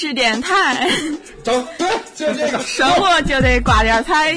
[0.00, 0.89] 吃 电台，
[1.43, 2.59] 走，对，就这个。
[2.59, 4.35] 生活就得挂点彩。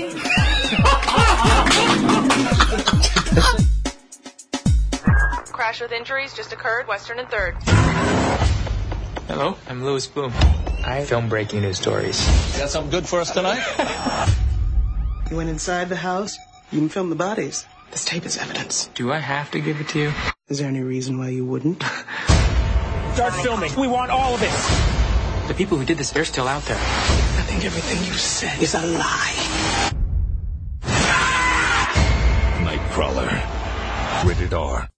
[5.53, 7.55] Crash with injuries just occurred, Western and Third.
[9.29, 10.33] Hello, I'm Louis Bloom.
[10.85, 12.21] I film breaking news stories.
[12.59, 13.63] Got something good for us tonight?
[15.31, 16.37] You went inside the house.
[16.71, 17.65] You even filmed the bodies.
[17.91, 18.91] This tape is evidence.
[18.95, 20.13] Do I have to give it to you?
[20.49, 21.83] Is there any reason why you wouldn't?
[23.15, 23.73] Start filming.
[23.77, 24.51] We want all of it.
[25.47, 26.79] The people who did this, they're still out there.
[26.79, 29.35] I think everything you said is a lie.
[32.65, 33.29] Nightcrawler.
[34.25, 34.89] Rated R.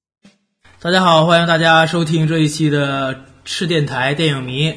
[0.80, 4.72] 大家好，欢迎大家收听这一期的赤电台电影迷。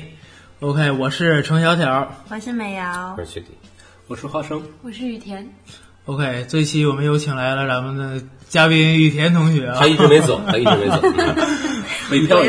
[0.60, 2.16] OK，我是程小条。
[2.30, 3.50] 我是美瑶，我是雪迪，
[4.08, 4.64] 我是花生。
[4.82, 5.48] 我是雨田。
[6.06, 9.88] OK，这一期我们有请来了咱们的嘉宾雨田同学啊他。
[9.88, 11.02] 一直没走，他一直没走。
[12.10, 12.42] 北漂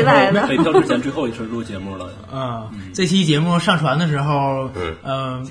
[0.47, 2.09] 北漂之前最后一次录节目了。
[2.33, 5.43] 嗯，这期节目上传的时候，嗯呃，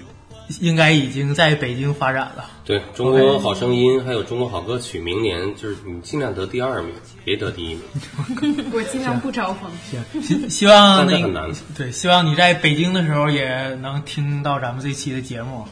[0.61, 2.45] 应该已经在北京发展了。
[2.65, 6.93] 对中国好声音还有中国好歌曲，明年就是你尽量得第二名，
[7.25, 7.83] 别得第一名。
[8.73, 9.71] 我尽量不招风。
[9.89, 15.65] 行，希希望那很难个对，希望你在北京的时候也能听到咱们这期的节目。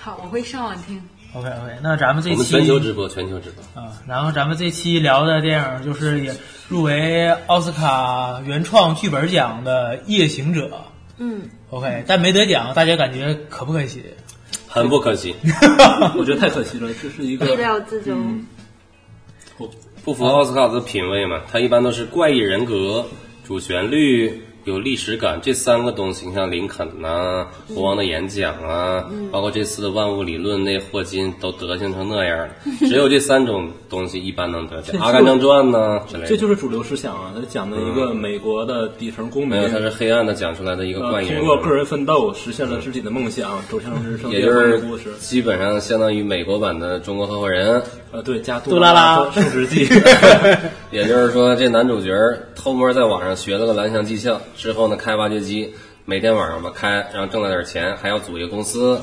[0.00, 1.02] 好，我会上网听。
[1.34, 3.82] OK OK，那咱们这我们期全球直播，全球直播。
[3.82, 6.34] 啊，然后咱们这期聊的电影就是也
[6.68, 10.66] 入围奥斯卡原创剧本奖的《夜行者》。
[11.18, 14.02] 嗯，OK，但没得奖，大家感觉可不可惜？
[14.68, 15.34] 很不可惜，
[16.16, 18.44] 我觉得太可惜了，这是一个意料之中。
[20.04, 21.40] 不符合奥斯卡的品味嘛？
[21.50, 23.04] 他一般都是怪异人格、
[23.44, 26.26] 主旋律、有历史感这三个东西。
[26.26, 32.48] 你像林肯呐、国王的演讲啊，包括这次的万物理论，那霍金都德行成那样了，
[32.80, 34.96] 只有这三种东西一般能得奖。
[35.00, 37.32] 《阿甘正传》呢之类的，这就是主流思想啊。
[37.34, 41.76] 他讲的一个美国的底层公民没有，，它是黑暗的讲出来的一个呃怪异人格通过个。
[41.76, 45.12] 人奋斗实现了自己的梦想，走向人生巅也就是峰的故事。
[45.20, 47.78] 基本上相当于美国版的《中国合伙人》，
[48.16, 49.86] 呃，对，加杜拉拉拉升职记。
[50.90, 52.10] 也就是说，这男主角
[52.54, 55.74] 偷摸在网上学了个蓝翔技校，之后呢开挖掘机，
[56.06, 58.98] 每天晚上吧开，然后挣了点钱，还要组一个公司，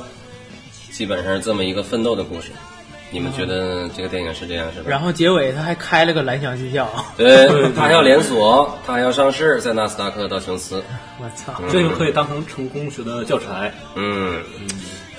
[0.89, 2.49] 基本上是这么一个奋斗的故事。
[3.11, 4.85] 你们觉得这个电影是这样是吧？
[4.89, 7.47] 然后结尾他还开了个蓝翔技校，对，
[7.77, 10.83] 他还要连锁，他还要上市，在纳斯达克、道琼斯。
[11.19, 11.53] 我操！
[11.71, 13.71] 这个可以当成成功学的教材。
[13.93, 14.41] 嗯，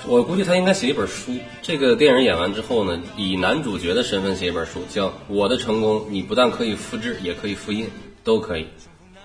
[0.07, 1.31] 我估计他应该写一本书。
[1.61, 7.87] 这个电影演完之后呢，以男主角的身份写一本书，叫《我的成功》，你不但可以复制，也可以复印，
[8.23, 8.67] 都可以。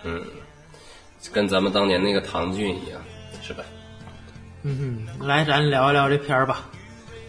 [0.05, 0.23] 嗯，
[1.33, 3.01] 跟咱们当年那个唐骏一样，
[3.43, 3.63] 是吧？
[4.63, 6.69] 嗯哼，来，咱聊一聊这片儿吧。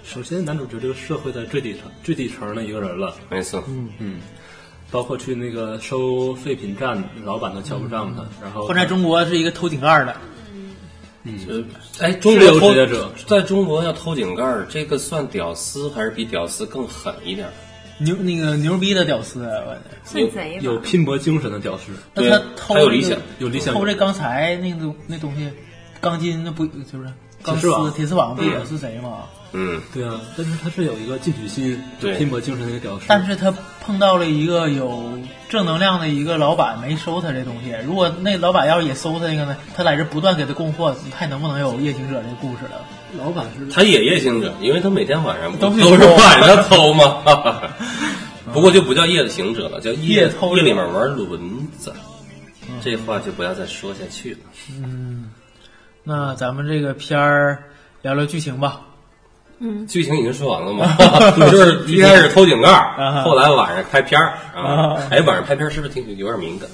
[0.04, 4.20] 首先，男主角这个社会的最底层、最底层的一个人了，没错，嗯嗯
[4.90, 10.16] 包括去那个收废品站，老板都瞧不上他，然后换在中国是一个偷井盖儿的，
[11.24, 11.64] 呃
[12.00, 17.54] 哎，中国偷职业者在中国要偷井盖儿，这个算屌丝还是比屌丝更狠一点儿？
[18.00, 20.58] 牛那个牛逼的屌丝，我算贼？
[20.62, 21.92] 有拼搏精神的屌丝。
[22.16, 25.48] 那他偷这个有理想有理想偷这钢材那个那东西，
[26.00, 27.06] 钢筋那不就是
[27.44, 29.26] 钢丝铁丝网铁丝网不也是贼吗？
[29.54, 33.06] 嗯，对啊，但是他是有一个进取心、对拼搏精神的一个屌丝。
[33.08, 33.54] 但是他
[33.84, 35.12] 碰到了一个有
[35.50, 37.76] 正能量的一个老板，没收他这东西。
[37.86, 42.82] 如果那老板要是也收他那个呢，他在这不断给他供货，还能不能有夜行者这个故事了？
[43.18, 47.22] 老板是他也夜行者，因为他每天晚上都是晚上偷嘛？
[48.54, 51.94] 不过就不叫夜行者了，叫夜偷者夜里面玩轮子。
[52.82, 54.40] 这话就不要再说下去了。
[54.82, 55.32] 嗯
[56.04, 57.66] 那咱们这个片儿
[58.02, 58.82] 聊聊剧情吧。
[59.88, 60.96] 剧情已经说完了嘛？
[61.52, 62.70] 就是 一开始偷井盖
[63.24, 65.08] 后来晚上拍片儿啊啊。
[65.10, 66.68] 哎，晚上拍片儿是不是挺有点敏感？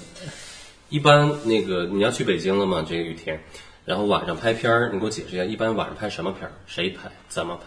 [0.90, 2.86] 一般那个你要去北京了吗？
[2.88, 3.38] 这个雨天，
[3.84, 6.52] 然后晚上拍片儿，你给我解释一下，一般晚上拍什么片儿？
[6.66, 7.09] 谁拍？
[7.28, 7.64] 怎么拍？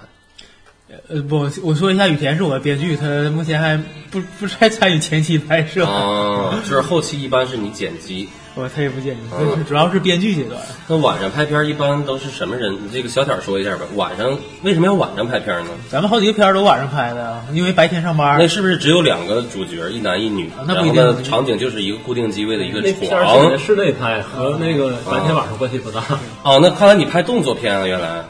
[1.08, 3.80] 呃，不，我说一下，雨田是我的编剧，他目前还
[4.10, 8.28] 不不太参与前期拍摄，哦，就是后期一般是你剪辑。
[8.56, 10.60] 我他也不剪辑，嗯主要是编剧阶段。
[10.88, 12.74] 那晚上拍片一般都是什么人？
[12.74, 13.84] 你这个小点说一下吧。
[13.94, 15.70] 晚上为什么要晚上拍片呢？
[15.88, 18.48] 咱们好几个片儿都晚上拍的啊，因为白天上班那。
[18.48, 20.50] 是不是只有两个主角，一男一女？
[20.66, 23.56] 那不一定场景就是一个固定机位的一个那片儿是床在。
[23.56, 26.02] 室内拍，和那个白天晚上关系不大。
[26.42, 28.24] 哦，那看来你拍动作片啊，原来。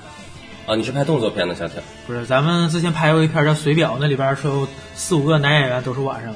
[0.71, 1.83] 啊，你是拍动作片的，小天。
[2.07, 6.33] 不是，咱们之前拍过一片叫《水表》，那里边儿说有四五个男演员都是晚上。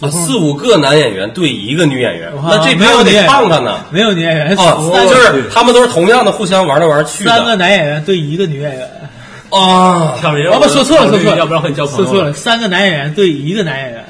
[0.00, 3.80] 啊，四五个男演员对一个女演员，哇那这没有片我得女演员看看呢。
[3.90, 7.30] 没有女演员，哦，那就是他们都是同样的，互相玩来玩去的。
[7.32, 8.88] 三个男演员对一个女演员。
[9.50, 12.04] 啊，挑明，哦不，说错了，说错了，要不然和你交朋友。
[12.04, 14.04] 说错了，三个男演员对一个男演员。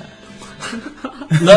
[1.40, 1.54] 那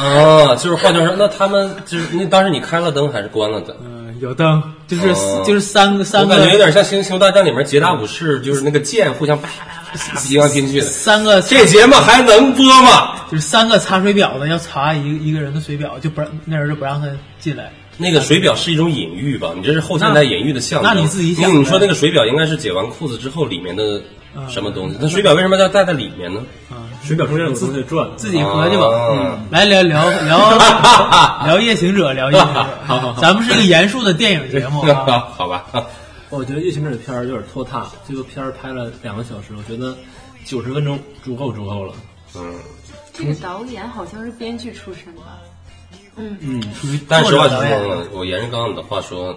[0.00, 3.76] 啊，就是换句话说，那他们就是那当时你开了灯还是关了灯？
[3.84, 10.86] 嗯，有灯，就是、哦就是三个三个，我感觉有点像《星球大战》里面捷达武士，就是那个剑互相啪啪啪啪拼来拼去的。
[10.86, 13.14] 三个这节目还能播吗？
[13.30, 17.08] 就是三个查水表的要查一个一个人的水表，就不让那人就不让他
[17.38, 17.72] 进来。
[17.96, 19.52] 那个水表是一种隐喻吧？
[19.56, 20.90] 你这是后现代隐喻的象征。
[20.94, 24.00] 那你自己想呗你说那个水表应该是解完裤子之后里面的
[24.48, 24.96] 什么东西？
[25.00, 26.40] 那水表为什么要戴在里面呢？
[27.02, 28.82] 水表中间有东西转，自己合计吧。
[28.84, 30.56] 哦嗯来聊聊聊
[31.46, 32.66] 聊夜行者，聊夜行者。
[32.86, 35.28] 好咱们是一个严肃的电影节目啊。
[35.36, 35.64] 好吧，
[36.30, 39.96] 我觉得《夜行者》片儿有点拖沓，这个片儿拍了两个小时，我觉得
[40.44, 41.94] 九十分钟足够足够了。
[42.36, 42.54] 嗯，
[43.12, 45.38] 这个导演好像是编剧出身吧？
[46.16, 49.36] 嗯，属于但实话实说，我沿着刚刚你的话说，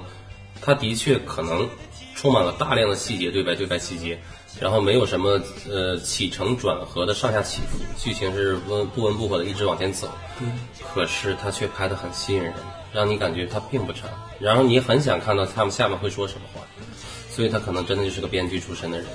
[0.62, 1.68] 他的确可能
[2.13, 4.19] 充满了大量的细节，对白对白细节，
[4.59, 5.39] 然后没有什么
[5.69, 10.09] 呃起承转合的上下起伏，剧情是温不温不火的一直往前走。
[10.94, 12.53] 可是他却拍得很吸引人，
[12.94, 14.07] 让你感觉他并不差，
[14.39, 16.61] 然后你很想看到他们下面会说什么话，
[17.29, 19.07] 所以他可能真的就是个编剧出身的人。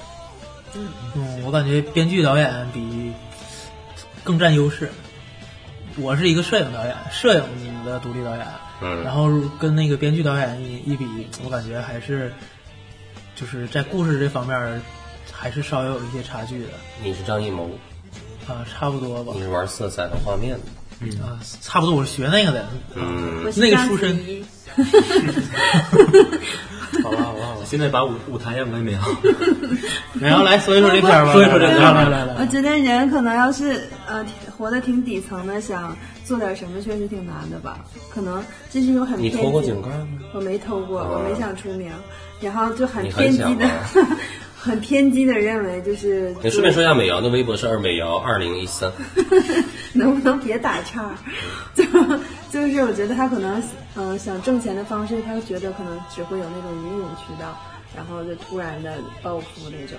[0.75, 3.13] 嗯，我感觉编剧导演比
[4.25, 4.91] 更占优势。
[5.97, 8.47] 我是一个摄影导演，摄影的独立导演，
[8.81, 11.07] 嗯然后跟那个编剧导演一一比，
[11.45, 12.33] 我感觉还是
[13.35, 14.81] 就是在故事这方面
[15.41, 16.69] 还是稍微有一些差距的
[17.03, 17.71] 你是张艺谋，
[18.49, 20.59] 啊，差不多吧你，是玩色彩和画面
[20.99, 24.19] 的，啊，差不多，我是学那个的，嗯那个出身
[27.03, 27.65] 好吧，好吧，我。
[27.65, 29.11] 现在把舞舞台让给美好。
[30.19, 34.25] 然后来说一说这片儿吧，说一说这片儿来来来来，我觉得人可能要是呃
[34.57, 37.85] 活得挺底层的，想做点什么确实挺难的吧。
[38.11, 40.09] 可能这是一种很偏你偷过井盖吗？
[40.35, 41.93] 我没偷过，哦我没想出名，
[42.41, 43.69] 然后就很偏激的
[44.59, 46.35] 很偏激的认为就是。
[46.43, 48.91] 你顺便说一下美瑶的微博是二美瑶二零一三，
[49.95, 51.15] 能不能别打岔？
[51.75, 51.85] 就
[52.51, 53.61] 就是我觉得他可能
[53.95, 57.57] 嗯、呃想挣钱的方式，他觉得可能只会有那种云涌渠道，
[57.97, 59.97] 然后就突然的暴富那种，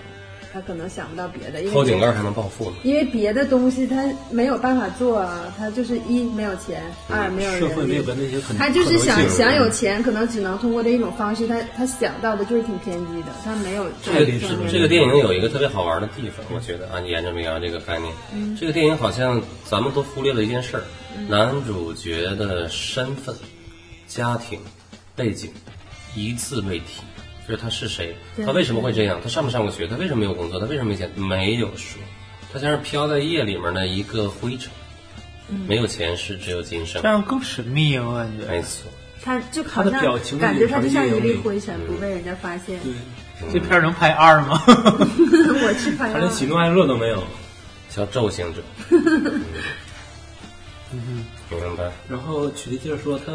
[0.52, 2.78] 他可能想不到别的，因为偷井盖还能暴富呢。
[2.84, 8.04] 因为别的东西他没有办法做啊，他就是一没有钱，二没有人社会没有。
[8.04, 11.48] 跟那些可能他就是想想有钱，可能只能通过这一种方式。
[11.48, 14.26] 他他想到的就是挺偏激的，他没有这个
[14.72, 20.84] 这个电影有一个特别好玩的地方，我觉得啊，沿着美瑶这个概念，这个电影好像咱们都忽略了一件事儿，
[21.28, 23.36] 男主角的身份、
[24.08, 24.60] 家庭、
[25.16, 25.52] 背景
[26.16, 27.04] 一字未提，
[27.50, 28.16] 就是他是谁，
[28.46, 32.00] 他为什么会这样，他上没上过学，他为什么没有工作，他为什么没钱，没有说，
[32.54, 34.72] 他像是飘在夜里面的一个灰尘，
[35.68, 38.46] 没有前世，只有今生这，样更神秘，我感觉。
[38.46, 38.92] 没错。
[39.24, 42.80] 他就好他的像表情感觉他就像一粒灰尘，不被人家发现。
[43.52, 44.62] 这片儿能拍二吗？
[44.68, 47.24] 我去拍 他连喜怒哀乐都没有。
[47.90, 48.62] 叫宙行者，
[50.94, 51.26] 嗯，
[51.58, 51.92] 明白。
[52.10, 53.34] 然后曲丽接着说，他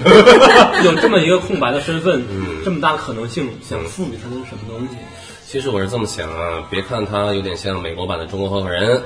[0.84, 4.96] 有这么一个空白的身份，嗯这么大可能性，想赋予他的是什么东西？
[5.46, 9.00] 其实我是这么想啊，别看他有点像美国版的《中国合伙人》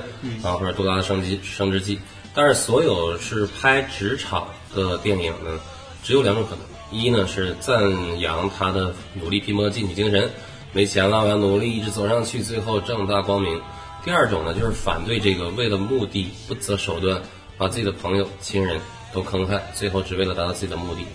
[0.47, 1.97] 啊，或者《杜拉的升级升职记》，
[2.33, 5.59] 但是所有是拍职场的电影呢，
[6.03, 10.29] 只有两种可能：一呢是赞扬他的努力拼搏进取精神，
[10.73, 13.59] 没钱了我要努力一直走上去，最后正大光明；
[14.03, 17.21] 第二种呢就是反对这个为了目的不择手段，
[17.61, 18.81] 把自己的朋友、亲人
[19.13, 21.05] 都坑害，最后只为了达到自己的目的。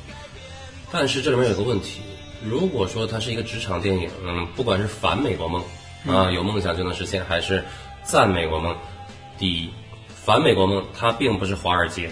[0.93, 2.03] 但是这里面有个问题，
[2.41, 5.61] 如果说它是一个职场电影，嗯，不管是反美国梦
[6.07, 7.65] 啊，有梦想就能实现，还是
[8.05, 8.77] 赞美国梦，
[9.37, 9.69] 第一，
[10.25, 12.09] 反美国梦它并不是华尔街，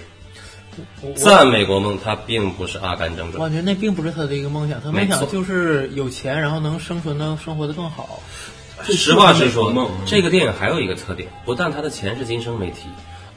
[1.15, 3.43] 赞美国梦它并不是阿甘正我传。
[3.45, 8.21] 我觉得那并不是他的一个梦想，他梦想就是有钱，然后能生存的生活的更好。
[8.83, 12.89] 实话实说梦，这个电影还有一个特点，不但他的前世今生没提，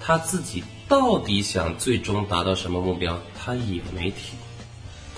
[0.01, 4.35] 他自己到底想最终达到什么目标，他也没提。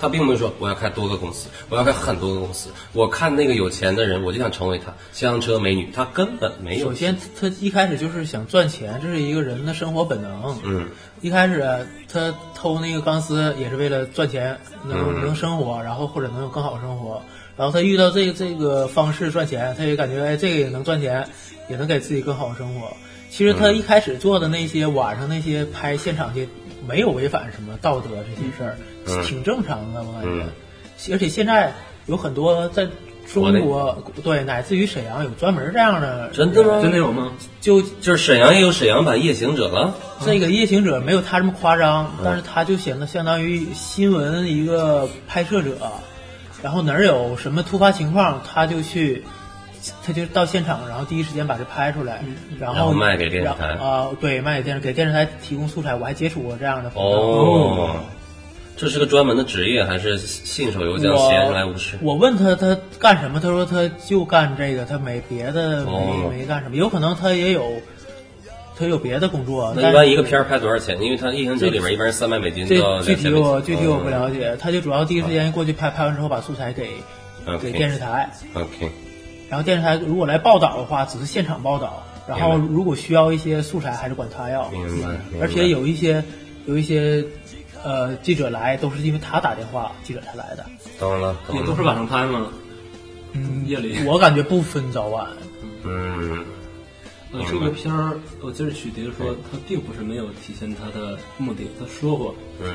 [0.00, 2.70] 他并没有说我要开多个公司，我要开很多个公司。
[2.94, 6.86] 我看那个有钱的人，我就想成为他，香车美女，他根本没有。
[6.86, 10.58] 首先，他一开始就是想赚钱，这是一个人的生活本能。
[10.64, 10.88] 嗯，
[11.20, 11.78] 一开始啊
[12.10, 14.58] 他偷那个钢丝也是为了赚钱，
[14.88, 17.22] 能、嗯能生活，然后或者能有更好的生活。
[17.54, 21.28] 然后他遇到这个这个方式赚钱，他也感觉哎，这个也能赚钱，
[21.68, 22.90] 也能给自己更好的生活。
[23.30, 26.46] 其实他嗯一开始做的那些晚上那些拍现场去，
[26.86, 30.28] 没有违反什么道德这些事儿，嗯挺正常的，我感觉。
[30.28, 30.48] 嗯
[31.12, 31.72] 而且现在
[32.04, 32.86] 有很多在
[33.32, 36.78] 中国对，乃至于沈阳有专门这样的，真的吗？
[36.82, 37.32] 真的有吗？
[37.58, 39.94] 就就是沈阳也有沈阳版《夜行者》了。
[40.26, 45.78] 这个夜行者没有他这么夸张，但是他就显得相当于新闻一个拍摄者，
[46.62, 49.24] 然后哪儿有什么突发情况，他就去，
[50.04, 52.22] 他就到现场，然后第一时间把这拍出来，
[52.58, 55.94] 然后然后卖给电视台啊、对，卖给电视给电视台提供素材。
[55.94, 57.96] 我还接触过这样的，哦，
[58.76, 61.98] 这是个专门的职业，还是信手游将，闲着来无事？
[62.02, 67.72] 我问他他干什么，他说他就干这个，他没别的没、哦没干什么，有可能他也有
[68.78, 69.72] 他有别的工作。
[69.76, 71.00] 那一般一个片儿拍多少钱？
[71.02, 73.42] 因为他《异形者》里面一般是三百美金到这具体两千美金。
[73.42, 76.90] 我具体我不嗯了解，他就主要第一时间过去拍，拍完之后把素材给
[77.60, 78.90] 给电视台，OK，
[79.50, 84.68] 然后电视台如果来报道的话，只是现场报道，然后如果需要一些素材，还是管他要。
[84.70, 85.08] 明白。
[85.40, 86.24] 而且有一些
[86.66, 87.22] 有一些
[87.82, 90.64] 呃记者来，都是因为他打电话，记者才来的。
[90.98, 91.60] 懂了，懂了。
[91.60, 92.46] 也都是晚上拍吗？
[93.32, 93.98] 嗯，夜里。
[94.06, 95.26] 我感觉不分早晚。
[95.82, 96.44] 嗯，
[97.32, 101.68] 呃，这个片儿，我记得许迪说，他并不是没有体现他的目的。
[101.78, 102.74] 他说过，嗯，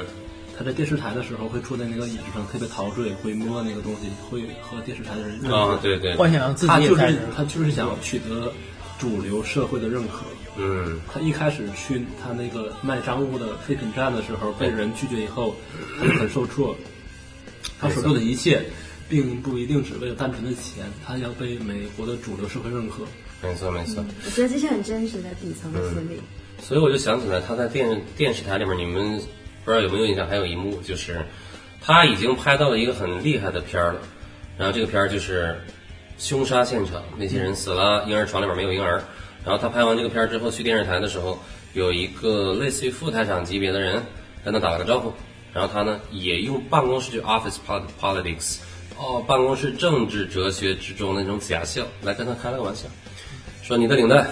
[0.58, 8.52] 他在电视台的时候会坐在那个椅子上，特别陶醉，会摸那个东西，会和电视台的人认啊识，对对，幻想自己他就是他就是想取得
[8.98, 10.26] 主流社会的认可。
[10.58, 15.54] 嗯，他一开始去他那个卖赃物的废品站的时候，被人拒绝以后，
[16.00, 16.76] 他就很受挫。
[17.78, 18.64] 他所做的一切，
[19.10, 23.04] 并不一定只为了单纯的钱，他要被美国的主流社会认可。
[23.44, 24.02] 没错没错。
[24.26, 26.18] 我觉得这是很真实的底层的心理。
[26.62, 29.20] 所以我就想起来，他在电电视台里面，你们
[29.66, 30.26] 不知道有没有印象？
[30.28, 31.26] 还有一幕就是，
[31.82, 34.00] 他已经拍到了一个很厉害的片儿了，
[34.58, 35.60] 然后这个片儿就是
[36.18, 39.04] 凶杀现场，那些人死了，婴儿床里边没有婴儿。
[39.44, 41.38] 然后他拍完这个片儿之后，去电视台的时候，
[41.74, 44.02] 有一个类似于副台长级别的人
[44.44, 45.14] 跟他打了个招呼，
[45.54, 47.58] 然后他呢也用办公室就 office
[48.00, 48.60] politics，
[48.98, 52.88] 哦，办公室政治哲学之中那种假笑来跟他开了个玩笑，
[53.62, 54.26] 说你的领带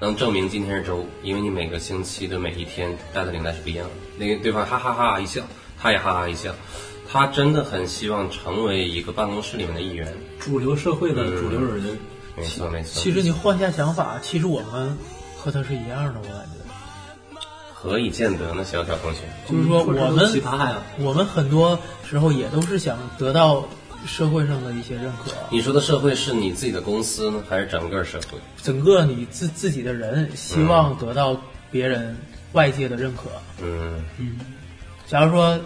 [0.00, 3.94] 能证明今天是周五，因为你每个星期的每一天戴的领带是不一样的。
[4.18, 5.42] 那个对方哈哈哈一笑，
[5.80, 6.54] 他也哈哈一笑，
[7.10, 10.12] 他真的很希望成为一个办公室里面的一员。
[10.38, 11.98] 主流社会的主流人，
[12.36, 13.00] 没错没错。
[13.00, 14.96] 其实你换下想法，其实我们
[15.36, 17.40] 和他是一样的，我感觉。
[17.74, 19.20] 何以见得呢，小小同学？
[19.48, 21.78] 就是说我们奇葩呀，我们很多
[22.08, 23.66] 时候也都是想得到
[24.06, 28.38] 社会上的一些认可，你说的社会是你自己的公司呢，还是整个社会？
[28.62, 31.36] 整个你自自己的人希望得到
[31.72, 32.16] 别人
[32.52, 33.30] 外界的认可。
[33.62, 34.38] 嗯嗯，
[35.06, 35.58] 假如说，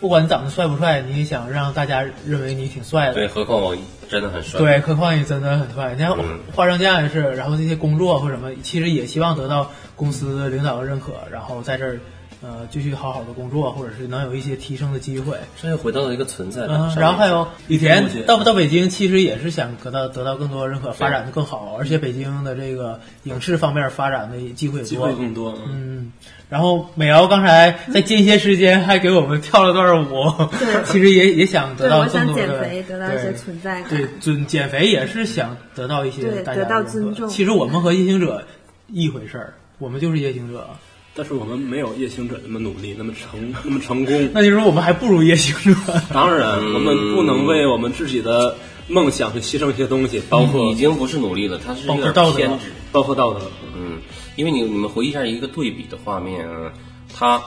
[0.00, 3.14] 不管你长得帅不帅，你也想让大家认为你挺帅的。
[3.14, 3.76] 对，何况我
[4.08, 4.58] 真的很帅。
[4.60, 5.94] 对，何况你真的很帅。
[5.94, 12.00] 你看嗯画上家也是，然后这些工作或什么，其实也希望得到公司领导的认可，然后在这儿
[12.42, 15.36] 呃继续好好的工作，或者是能有一些提升的机会。
[15.60, 16.76] 这又回到了一个存在感。
[16.76, 25.12] 嗯，然后还有雨田到不到北京，其实也是想得到得到更多认可，发展的更好，而且北京的这个影视方面发展的机会也多机会。
[25.14, 25.52] 更多。
[25.66, 26.12] 嗯，嗯，
[26.48, 30.48] 然后美瑶刚才在间歇时间还给我们跳了段舞，
[30.84, 33.90] 其实也也想得对，到我想更多的减肥，得到一些对存在感。
[33.90, 38.44] 对，准减肥也是想得到一些对大家得到的尊重其实我们和夜行者
[38.88, 40.66] 一回事儿，我们就是夜行者，
[41.14, 44.28] 但是我们没有夜行者那么努力，那么成，那么成功。
[44.32, 46.00] 那就是说我们还不如夜行者。
[46.12, 48.56] 当然，我们不能为我们自己的
[48.88, 52.72] 梦想去牺牲一些东西，包括已经不是努力了，它是有点偏执。
[52.90, 53.40] 包括道德。
[53.76, 54.00] 嗯，
[54.36, 56.72] 因为你你们回忆一下一个对比的画面啊，
[57.14, 57.42] 它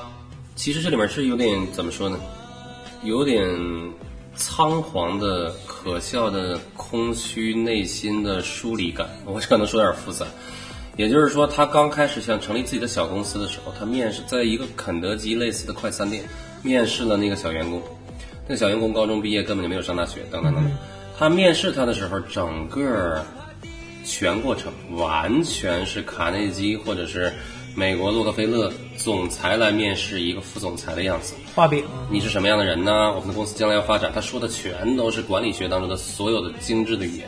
[0.56, 2.20] 其实这里面是有点怎么说呢？
[3.04, 3.48] 有点
[4.36, 9.08] 仓皇的、可笑的、空虚内心的疏离感。
[9.26, 10.26] 我可能说有点复杂。
[10.98, 16.24] 也就是说，他刚开始想成立自己的小公司的时候，他面试在一个肯德基类似的快餐店
[16.64, 17.82] 面试了那个小员工，
[18.48, 20.72] 那个小员工高中毕业，根本就没有上大学，等等等等。
[21.18, 23.26] 他面试他的时候，整个
[24.04, 27.32] 全过程完全是卡内基或者是
[27.76, 31.34] 美国洛克菲勒总裁来面试一个副总裁的样子。
[31.54, 33.14] 画饼，你是什么样的人呢？
[33.14, 37.28] 我们的公司将来要发展，他说的全都是管理学当中的所有的精致的语言，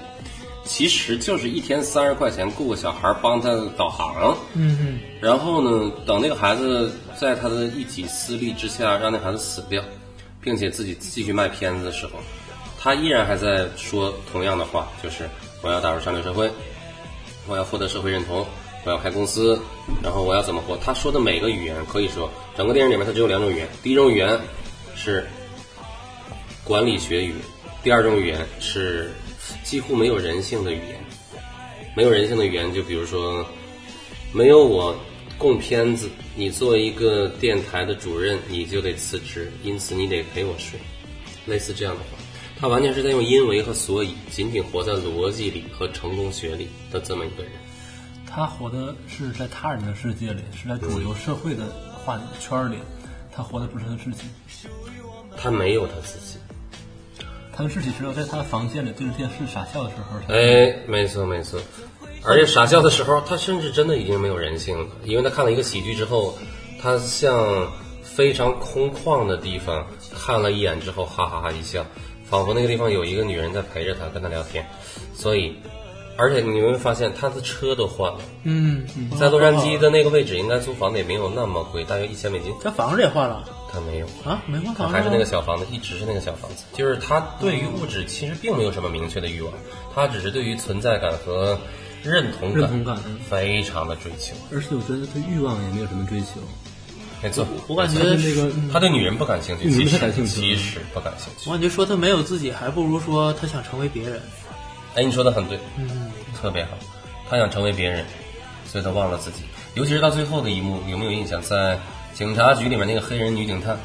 [0.67, 4.37] 其实就是一天三十块钱雇个小孩帮他导航。
[4.53, 9.81] 嗯嗯，然后呢，等那个孩子在他的一己私利之下让那孩子死掉，
[10.41, 12.11] 并且自己继续卖片子的时候，
[12.79, 15.27] 他依然还在说同样的话，就是
[15.63, 16.51] 我要打入上流社会，
[17.47, 18.45] 我要获得社会认同，
[18.85, 19.59] 我要开公司，
[20.03, 20.77] 然后我要怎么活。
[20.77, 24.39] 他说的每个语言可以说，整个电影里面他只有两种语言，第一种语言
[24.95, 25.25] 是
[26.63, 27.35] 管理学语，
[27.81, 29.11] 第二种语言是
[29.63, 30.99] 几乎没有人性的语言。
[31.95, 33.45] 没有人性的语言，就比如说，
[34.31, 34.95] 没有我
[35.37, 40.79] 供片子，你作为一个电台的主任，你就得辞职，因此你得陪我睡，
[41.45, 42.07] 类似这样的话。
[42.59, 47.51] 他完全是在用因为和所以，仅仅活在逻辑里和成功学里的这么一个人。
[48.29, 52.77] 他活的是在他人的世界里，是在主流社会的话圈里，
[53.31, 54.23] 他活的不是他自己。
[55.35, 56.36] 他没有他自己。
[57.57, 60.31] 他的尸体只有在他的房间里对着电视傻笑的时候才。
[60.31, 61.59] 哎，没错没错，
[62.23, 66.37] 而且傻笑的时候，他甚至真的已经没有人性了，因为他看了一个喜剧之后，
[66.79, 67.67] 他向
[68.03, 71.83] 非常空旷的地方，看了一眼之后哈哈哈一笑，
[72.29, 74.63] 仿佛那个地方有一个女人在陪着他，跟他聊天。
[75.15, 75.55] 所以，
[76.15, 78.85] 而且你会发现他的车都换了，嗯，
[79.19, 82.53] 在洛杉矶的那个位置，应该租房子也没有那么贵，大约一千美金。
[82.61, 84.41] 这房子也换了他没有，啊？
[84.45, 86.63] 没换房还是那个小房子，一直是那个小房子。
[86.73, 89.53] 就是他对于物质其实并没有什么明确的欲望，
[89.93, 91.57] 他只是对于存在感和
[92.03, 92.97] 认同感认同感
[93.29, 94.35] 非常的追求。
[94.51, 96.39] 而且我觉得他欲望也没有什么追求，
[97.21, 101.53] 没错，我感觉那个他对女人不感兴趣，女人其实不感兴趣其实不感兴趣我。
[101.53, 104.21] 感觉说他没有自己，还不如说他想成为别人。
[104.95, 106.71] 哎，你说的很对，嗯，特别好。
[107.29, 108.05] 他想成为别人，
[108.65, 109.41] 所以他忘了自己。
[109.75, 111.41] 尤其是到最后的一幕，有没有印象？
[111.41, 111.77] 在
[112.17, 113.77] 警察局里面，那个黑人女警探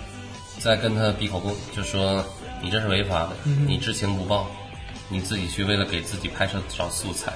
[0.59, 2.25] 在跟他比口供，就说
[2.63, 3.37] 你这是违法的，
[3.67, 4.51] 你知情不报，
[5.11, 7.31] 你自己去为了给自己拍摄找素材。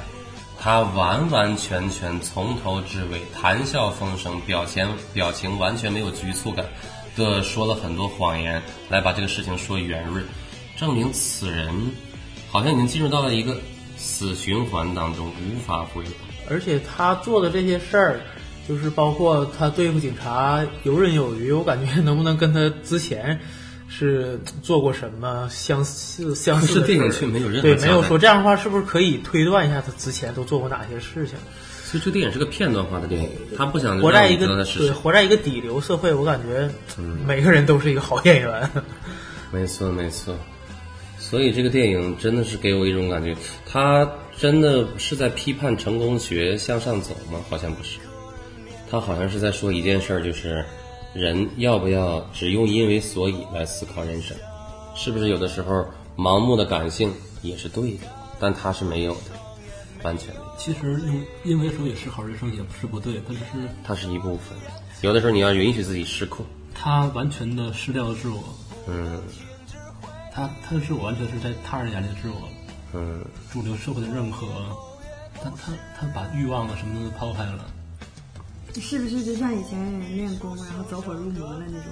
[0.58, 6.64] 他完完全全从头至尾谈笑风生，表情表情完全没有局促感
[7.14, 10.24] 的说了很多谎言，来把这个事情说圆润，
[10.78, 11.74] 证明此人
[12.50, 13.54] 好像已经进入到了一个
[13.98, 16.10] 死循环当中，无法回头。
[16.48, 18.20] 而且他做的这些事儿，
[18.68, 23.38] 就是包括他对付警察游刃有余，我感觉能不能跟他之前
[23.88, 31.36] 是做过什么相似相似的电影却没有任何对，没有说这样的话，是不是可以推断一下他之前都做过哪些事情？
[31.86, 34.90] 其实这个电影是个片段化的电影，他不想活在一个对。
[34.90, 36.68] 活在一个底流社会，我感觉
[37.24, 38.68] 每个人都是一个好演员。
[39.52, 40.36] 没错，没错。
[41.16, 47.40] 所以这个电影真的是给我一种感觉，他真的是在批判成功学向上走吗？
[47.48, 47.98] 好像不是，
[48.90, 50.64] 他好像是在说一件事儿，就是
[51.12, 54.36] 人要不要只用因为所以来思考人生，
[54.94, 55.84] 是不是有的时候
[56.16, 57.12] 盲目的感性
[57.42, 58.06] 也是对的，
[58.38, 59.32] 但他是没有的，
[60.02, 64.56] 完全，其实用因为所以思考人生也不是不对，他只是它是一部分。
[65.02, 68.42] 有的时候你要允许自己失控，他完全的失掉了自我，
[68.88, 69.22] 嗯
[70.32, 72.48] 他他的自我完全是在他人眼里的自我，
[72.94, 74.46] 嗯，主流社会的认可，
[75.42, 77.66] 他他他把欲望啊什么的抛开了。
[78.80, 81.82] 是不是就像以前人练功，然后走火入魔了那种？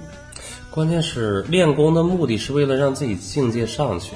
[0.71, 4.13] 关键是练功的目的是为了让自己境界上去，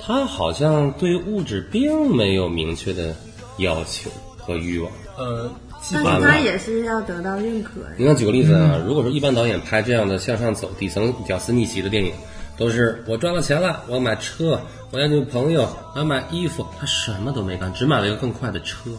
[0.00, 3.14] 他好像对物质并没有明确的
[3.58, 4.90] 要求和欲望。
[5.16, 5.48] 呃，
[5.80, 7.88] 基但本是他也是要得到认可呀。
[7.96, 12.12] 你看，举个例子啊，如果说一般导演拍这样的向上走、底层屌丝逆袭的电影，
[12.56, 18.90] 都是我赚了钱了，我要买车，我要女朋友，我要买衣服，他什么都没干，只买了一个更快的车，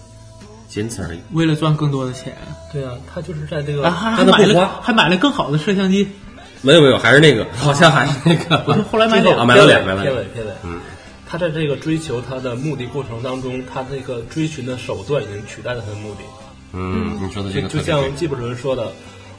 [0.73, 1.19] 仅此而已。
[1.33, 2.35] 为了赚更多的钱，
[2.71, 6.07] 对啊，他就是在这个还还但他不花买了还买了更好的摄像机，
[6.63, 8.57] 没有没有，还是那个，好像还是那个。
[8.65, 10.79] 不 是后来买最后俩啊买了俩买了俩片尾片尾，嗯，
[11.29, 16.21] 他在这个追求他的目的过程当中，他这个追寻的手段已经取代了他的目的。
[16.73, 18.91] 嗯，你说的这个就像纪伯伦说的，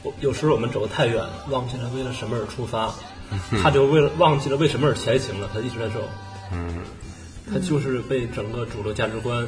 [0.03, 2.89] 我有时候我们走得太远，忘记了为了什么而出发，
[3.61, 5.99] 他就为了忘记了为什么而前行了，他一直在走。
[6.53, 6.77] 嗯，
[7.51, 9.45] 他就是被整个主流价值观、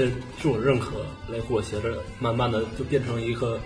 [0.00, 0.10] 被
[0.40, 3.60] 自我认可来裹挟着，慢慢的就变成一个，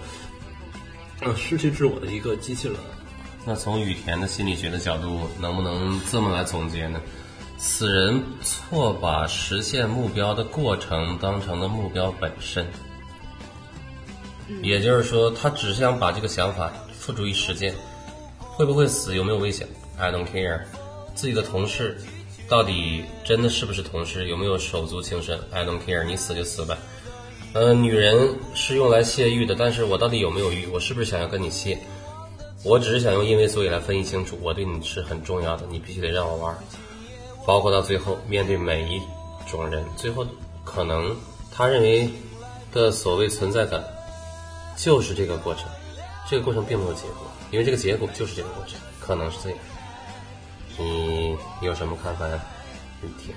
[1.20, 2.76] 呃，失去自我的一个机器人。
[3.44, 7.00] 那从羽田的心理学的角度，能不能这么来总结呢？
[7.56, 12.66] 此人错把实现目标的过程当成了目标本身，
[14.60, 17.72] 也就是说，他只想把这个想法付诸于实践，
[18.40, 20.62] 会不会死，有没有危险，I don't care。
[21.14, 21.96] 自己的同事
[22.48, 26.76] 到底真的是不是同事，有没有手足情深，I don't care，你死就死吧。
[27.52, 30.66] 呃，女人是用来泄欲的，但是我到底有没有欲？
[30.66, 31.78] 我是不是想要跟你泄？
[32.64, 36.56] 我只是想用因为所以来分析清楚，我对你是很重要的，你必须得让我玩。
[37.46, 39.00] 包括到最后，面对每一
[39.48, 40.26] 种人，最后
[40.64, 41.14] 可能
[41.52, 42.10] 他认为
[42.72, 43.82] 的所谓存在感，
[44.76, 45.64] 就是这个过程。
[46.28, 49.58] 这个过程并没有结果，因为这个结果就是这个过程，可能是这样。
[50.76, 51.23] 你
[51.62, 52.40] 有什么看法呀？
[53.02, 53.36] 雨天，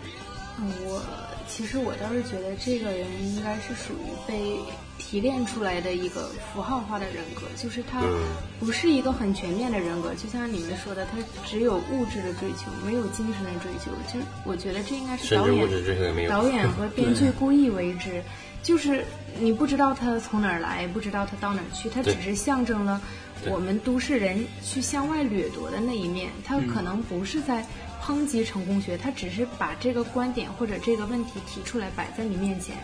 [0.60, 1.02] 嗯，我
[1.48, 4.58] 其实我倒是觉得这个人应该是属于被
[4.98, 8.24] 提炼出来的一个符号化的人格，就是他嗯
[8.60, 13.92] 不是一个很全面的人格，就像你们说的，他只有物质的追求，没有精神的追求。
[14.12, 16.30] 就我觉得这应该是导演。
[16.30, 18.24] 导演和 编剧故意为之，
[18.64, 19.06] 就是
[19.40, 23.02] 你不知道他从哪儿来，不知道他到哪儿去，他只是象征了
[23.46, 27.66] 我们都市人去向外掠夺的那一面，他可能不是在
[28.08, 32.78] 抨击成功学，他只是把这个观点或者这个问题提出来摆在你面前。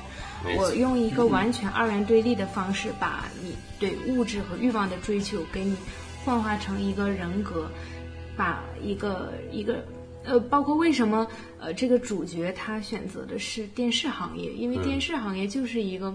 [0.57, 5.77] 我用一个完全二元对立的方式，把你对物质和欲望的追求给你
[6.25, 7.71] 幻化成一个人格，
[8.35, 9.85] 把一个一个
[10.25, 11.25] 呃，包括为什么
[11.57, 16.13] 呃这个主角他选择的是电视行业，因为电视行业就是一个。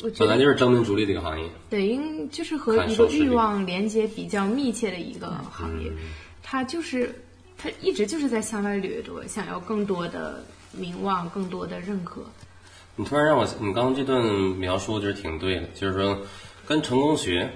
[0.00, 1.48] 我觉本来就是争名逐利的一个行业。
[1.68, 5.92] 对，因就是和一个欲望连接比较密切的一个行嗯业，
[6.40, 7.12] 它就是
[7.58, 12.22] 他一直就是在向外掠夺，想要更多的名望，更多的认可。
[12.94, 16.18] 你突然让我，你刚刚这段描述就是挺对的，就是说
[16.66, 17.50] 跟成功学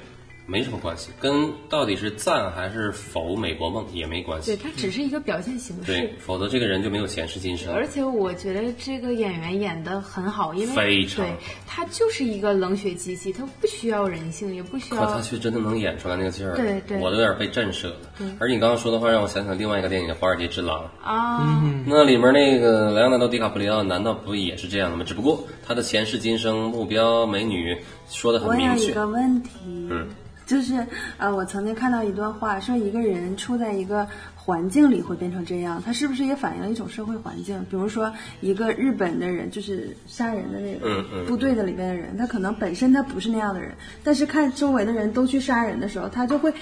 [0.47, 4.63] 没什么关系，跟到底是赞还是否美国梦也没关对，系。
[4.63, 5.93] 它只是一个表现形式。
[5.93, 7.73] 对，否则这个人就没有前世今生。
[7.73, 11.35] 而且我觉得这个演员演的很好，因为非常对
[11.67, 17.97] 他就是一个冷血机器，他不需要人性，也不需要可要他却真的能演出来那个劲儿，对对我都有点被震慑了。
[18.39, 20.91] 而你刚刚说的话，让我想起了另外一个电影《华尔街之狼》。
[21.07, 21.63] 啊。
[21.87, 25.05] 那里面那个莱昂纳多·迪卡普里奥，难道不也是这样的吗？
[25.07, 27.77] 只不过他的前世今生、目标、美女
[28.09, 28.91] 说的很我有明确。
[28.91, 29.51] 一个问题，
[29.91, 30.09] 嗯，
[30.53, 30.87] 就是
[31.17, 37.59] 呃，我曾经看到一段话，说一个人处在一个环境里会变成这样，他是不是也反映了一种社会环境？
[37.71, 38.13] 比如说
[38.43, 43.71] 一个日本的人，就是杀人的那个部队的里面的人，他可能本身他不是那样的人，
[44.05, 46.53] 但是看周围的人都去杀人的时候，他就会。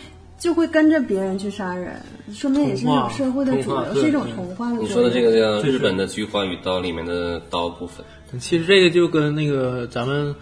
[0.41, 2.01] 就会跟着别人去杀人，
[2.33, 4.79] 说明也是一种社会的主流，是一种童话的。
[4.79, 8.03] 你说的这个叫日本的《菊花与刀》里面的刀部分，
[8.41, 10.35] 其实这个就跟那个咱们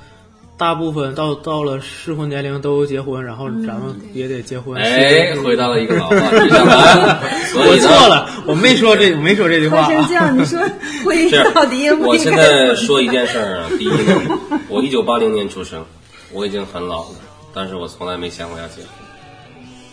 [0.58, 4.76] 大部分到到了适婚年龄都结婚，然后咱们也得结婚。
[4.76, 7.20] 哎，回到了一个老话题上来。
[7.54, 10.44] 我错了，我没说这，我没说这句话这样，你啊。
[10.44, 10.58] 说
[11.04, 15.84] 婚姻到底应不我现在说一件事儿啊， 第一个，我一九八零年出生，
[16.32, 17.16] 我已经很老了，
[17.54, 18.90] 但是我从来没想过要结婚，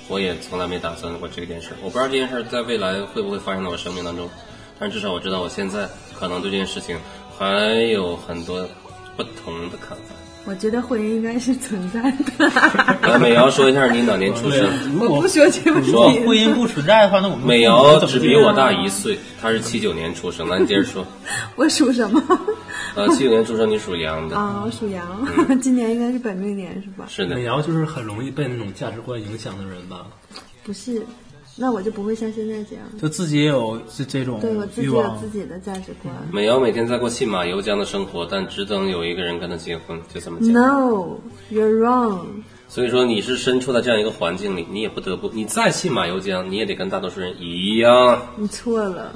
[0.07, 1.77] 我也从来没打算过这件事儿。
[1.83, 4.27] 我不知道这件事儿在未来会不会发生在我生命当中，
[4.79, 5.87] 但至少我知道我现在
[6.19, 6.97] 可能对这件事情
[7.37, 8.67] 还有很多
[9.15, 10.15] 不同的看法。
[10.47, 12.47] 我觉得婚姻应该是存在的。
[13.09, 14.69] 来，美瑶说一下你哪年出生？
[14.99, 20.47] 我不说这个问题说婚姻不存在的话，那我们美瑶只比我大一岁，她是七九年出生。
[20.47, 21.05] 那你接着说，
[21.55, 22.21] 我属什么？
[22.95, 25.27] 呃，七九年出生，你属羊的，啊，我属羊，
[25.61, 27.05] 今年应该是本命年是吧？
[27.09, 27.43] 是的美。
[27.43, 30.05] 瑶就是很容易被那种价值观影响的人吧？
[30.63, 31.05] 不是，
[31.57, 32.83] 那我就不会像现在这样。
[32.99, 35.29] 就自己也有这这种对我自己有欲望自。
[35.35, 36.15] 己的价值观。
[36.31, 40.63] 美瑶每天在过信马由缰的生活，但只等有一个人跟她结婚，就这么简单。
[40.63, 41.17] No,
[41.51, 42.25] you're wrong。
[42.69, 48.21] 所以说你是身处在这样一个环境里，你也不得不，你再信马由缰，你也得跟大多数人一样。
[48.37, 49.13] 你错了。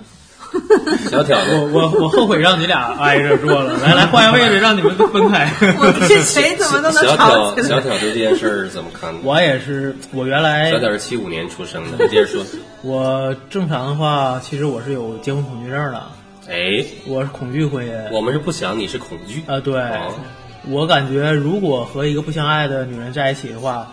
[1.10, 5.52] 小挑我子，我我后悔让你俩挨着坐了，来来换个位置，让你们分开。
[5.62, 7.68] 我这谁怎么都能小吵挑起来。
[7.68, 9.20] 小挑对这件事儿怎么看的？
[9.24, 12.44] 我也是，我原来小挑是七五年出生的，你接着说。
[12.82, 16.02] 我正常的话，其实我是有结婚恐惧症的，
[16.48, 17.92] 哎，我是恐惧婚姻。
[18.12, 20.14] 我们是不想，你是恐惧啊，对，哦
[20.68, 23.88] 我感觉如果和一个不相爱的女人在一起的话，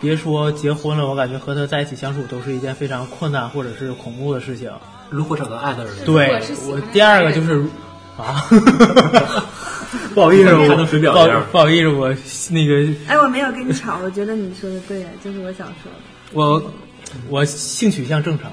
[0.00, 4.70] 别说结婚了，我感觉和她在一起相处都是一件非常困难或者是恐怖的事情。
[5.10, 5.94] 如何找到爱的人？
[6.06, 7.62] 对我第二个就是
[8.16, 8.46] 啊，
[10.14, 10.78] 不好意思， 我
[11.52, 12.08] 不好意思，我
[12.50, 15.98] 那个哎，我没有跟你吵，我觉得你说的对，就是我想说的。
[16.32, 16.72] 我
[17.28, 18.50] 我性取向正常。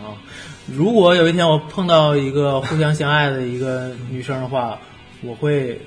[0.65, 4.77] 如果有一天我碰到一个互相相爱的一个女生的话，
[5.21, 5.79] 我会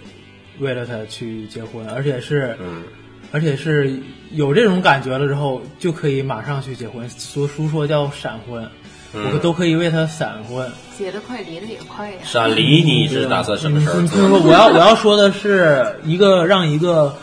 [0.58, 2.82] 为了她去结婚，而且是，嗯，
[3.32, 3.92] 而且是
[4.30, 7.06] 有这种感觉了之后，就可以马上去结婚。
[7.10, 8.70] 说俗说叫闪婚，嗯
[9.12, 10.70] 我都可以为他闪婚。
[10.96, 12.16] 结得快，离得也快呀。
[12.24, 17.14] 闪离你是打算什么时候就是说我要我要说的是一个让一个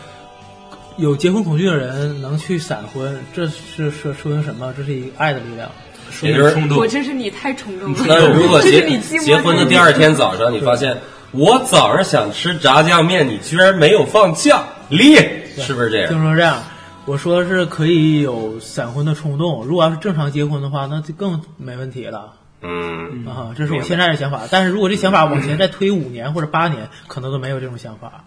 [0.96, 4.74] 有结婚恐惧的人能去闪婚，这是说说明什么？
[4.76, 5.70] 这是一个爱的力量。
[6.22, 6.86] 也就是冲动我。
[6.88, 7.98] 真是你太冲动了。
[8.08, 8.80] 那如果结
[9.20, 10.96] 结婚的第二天早上，你发现
[11.32, 15.14] 我早上想吃炸酱面，你居然没有放酱，离，
[15.58, 16.24] 是不是这听样？
[16.24, 16.62] 说这样，
[17.08, 19.64] 我说的是可以有闪婚的冲动。
[19.64, 23.54] 如果要是正常结婚的话，那就更没问题了嗯，啊！
[23.56, 24.42] 这是我现在的想法。
[24.50, 28.24] 但是如果这想法往前再推五年或者八年，可能都没有这种想法。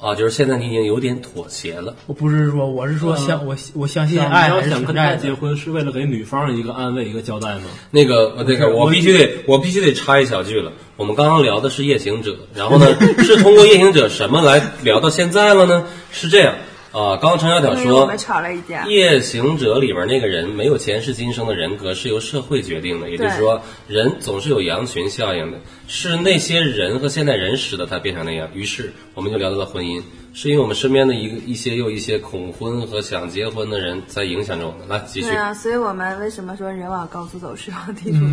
[0.00, 1.94] 啊，就是现在你已经有点妥协了。
[2.06, 5.34] 我不是说，我是说相我我相信你爱还是要想跟他结。
[5.34, 7.64] 婚，是为了给女方一个安慰、一个交代吗？
[7.90, 10.72] 那个，呃那个，我必须得，我必须得插一小句了。
[10.96, 12.86] 我们刚刚聊的是夜行者，然后呢，
[13.22, 15.84] 是通过夜行者什么来聊到现在了呢？
[16.10, 16.54] 是这样
[16.94, 18.86] 啊，刚刚陈小挑说我们，吵了一架。
[18.86, 28.48] 夜行者里边那个人没有前世今生的人格是由社会决定的，也就是说，人总是有羊群效应的，是那些人和现代人使得他变成那样。
[28.54, 30.00] 于是我们就聊到了婚姻，
[30.34, 34.88] 是因为我们身边的一个一些又一些恐婚和想结婚的人在影响着我们。
[34.88, 38.24] 来继续对，啊，所以我们为什么说人往高处走，水往低处走？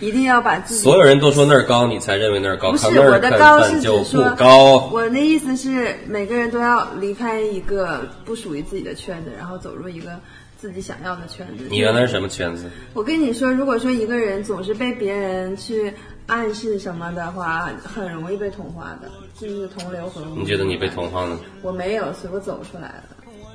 [0.04, 4.88] 一定要把自己所有人都说那儿高，你才认为那儿高，不是看那儿我的高是说高。
[4.90, 10.18] 我的意思是每个人都要离开一个不属于自己的圈子，然后走入一个
[10.56, 11.64] 自己想要的圈子。
[11.68, 12.70] 你原来是什么圈子？
[12.94, 15.92] 我跟你说，如果说一个人总是被别人去
[16.26, 20.36] 暗示什么的话，很容易被同化的，就是同流合污。
[20.36, 21.38] 你觉得你被同化了？
[21.62, 23.04] 我没有，所以我走出来了。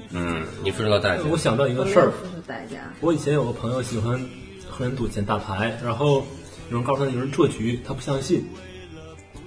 [0.09, 1.23] 嗯，你付出了代价。
[1.29, 2.77] 我想到一个事儿，付出代价。
[3.01, 4.19] 我以前有个朋友喜欢
[4.69, 6.25] 和人赌钱打牌，然后
[6.69, 8.43] 有人告诉他有人做局，他不相信，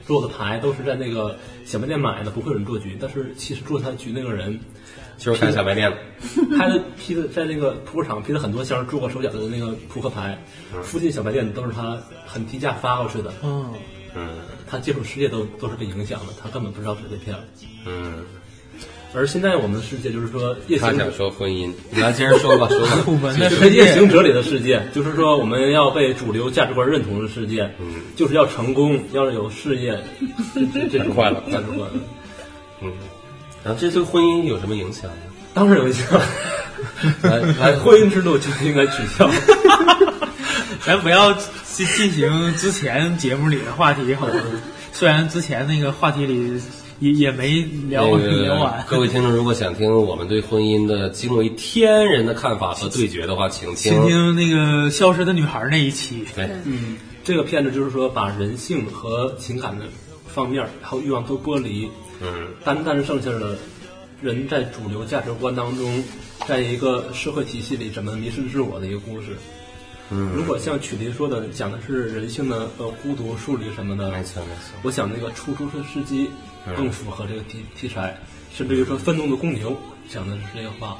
[0.06, 2.96] 说我的牌都是在那个小卖店买的，不会有人做局。
[3.00, 4.58] 但是其实做他局那个人，
[5.16, 5.96] 就是开小卖店的，
[6.58, 10.38] 他的批的在那个扑克场批了很多箱做过手脚的那个扑克牌，
[10.82, 13.32] 附近小卖店都是他很低价发过去的。
[13.42, 13.72] 嗯，
[14.14, 14.28] 嗯
[14.70, 17.42] 他接触世界都都是被影响的，他根本不知道是被骗了。
[17.86, 18.24] 嗯，
[19.14, 23.04] 而现在我们的世界就是说夜行者他想说婚姻，你来接着说吧， 说吧。
[23.06, 29.98] 我们的就是世界夜行者里的世界，就是说我们要被主流价值观认同的世界，嗯就是要成功，要有事业，
[30.54, 31.88] 这这这种快乐价值观，
[32.82, 32.92] 嗯，
[33.64, 35.22] 然后这对婚姻有什么影响呢？
[35.54, 36.20] 当然有影响。
[37.22, 39.28] 来来， 婚姻制度就应该取消。
[40.88, 44.32] 咱不要进进行之前节目里的话题好吗？
[44.90, 46.58] 虽然之前那个话题里
[46.98, 48.82] 也也没聊那个聊完。
[48.88, 59.84] 各位听众，如果想听我们对婚姻的惊为天人的看法和对决的话，请听听听那个消失的女孩那一期，对，嗯，这个片子就是说把人性和情感的
[60.26, 61.86] 方面还有欲望都剥离，
[62.22, 63.54] 嗯单单剩下了
[64.22, 66.02] 人在主流价值观当中，
[66.46, 69.36] 在一个社会体系里怎么迷失自我的一个故事。
[70.10, 76.30] 嗯，如果像曲迪说的，讲的是人性的呃孤独、疏离什么的，没错没错，我想那个出租车司机
[76.66, 78.18] 嗯更符合这个题题材，
[78.52, 79.76] 甚至于说愤怒的公牛
[80.08, 80.96] 讲的是这个话。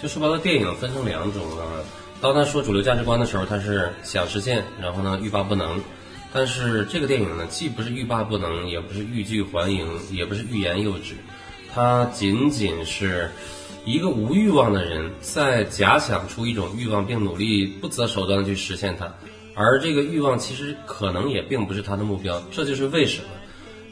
[0.00, 1.66] 就说白了，电影分成两种啊。
[2.20, 5.80] 当他说主流价值观的时候，他是想实现，然后呢欲罢不能。
[6.32, 11.14] 但是这个电影呢，既不是欲罢不能，也不是欲拒还迎，也不是欲言又止，
[11.74, 13.30] 它仅仅是
[13.84, 19.12] 一个无欲望的人在假想出一种欲望，并努力不择手段的去实现它。
[19.54, 23.28] 而这个欲望其实可能也并不是他的目标，这就是为什么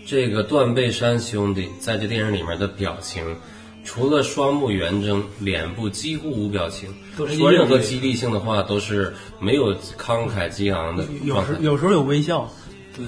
[0.06, 3.36] 这个断背山兄弟在这电影里面的表情，
[3.84, 11.56] 除了双目圆睁，脸部几乎无表情，说任何激励性的话都是没有慷慨激昂的有时。
[11.60, 12.48] 有时候有微笑，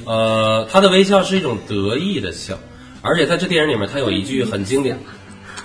[0.05, 2.59] 呃，他的微笑是一种得意的笑，
[3.03, 4.99] 而且在这电影里面，他有一句很经典，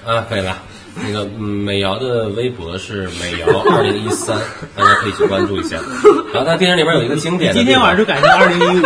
[0.06, 0.62] 啊，可以了。
[0.96, 4.38] 那个嗯美瑶的微博是美瑶二零一三，
[4.76, 5.78] 大家可以去关注一下。
[6.32, 8.86] 然后他电影里面有一个经典的，今天晚上就改成二零一五，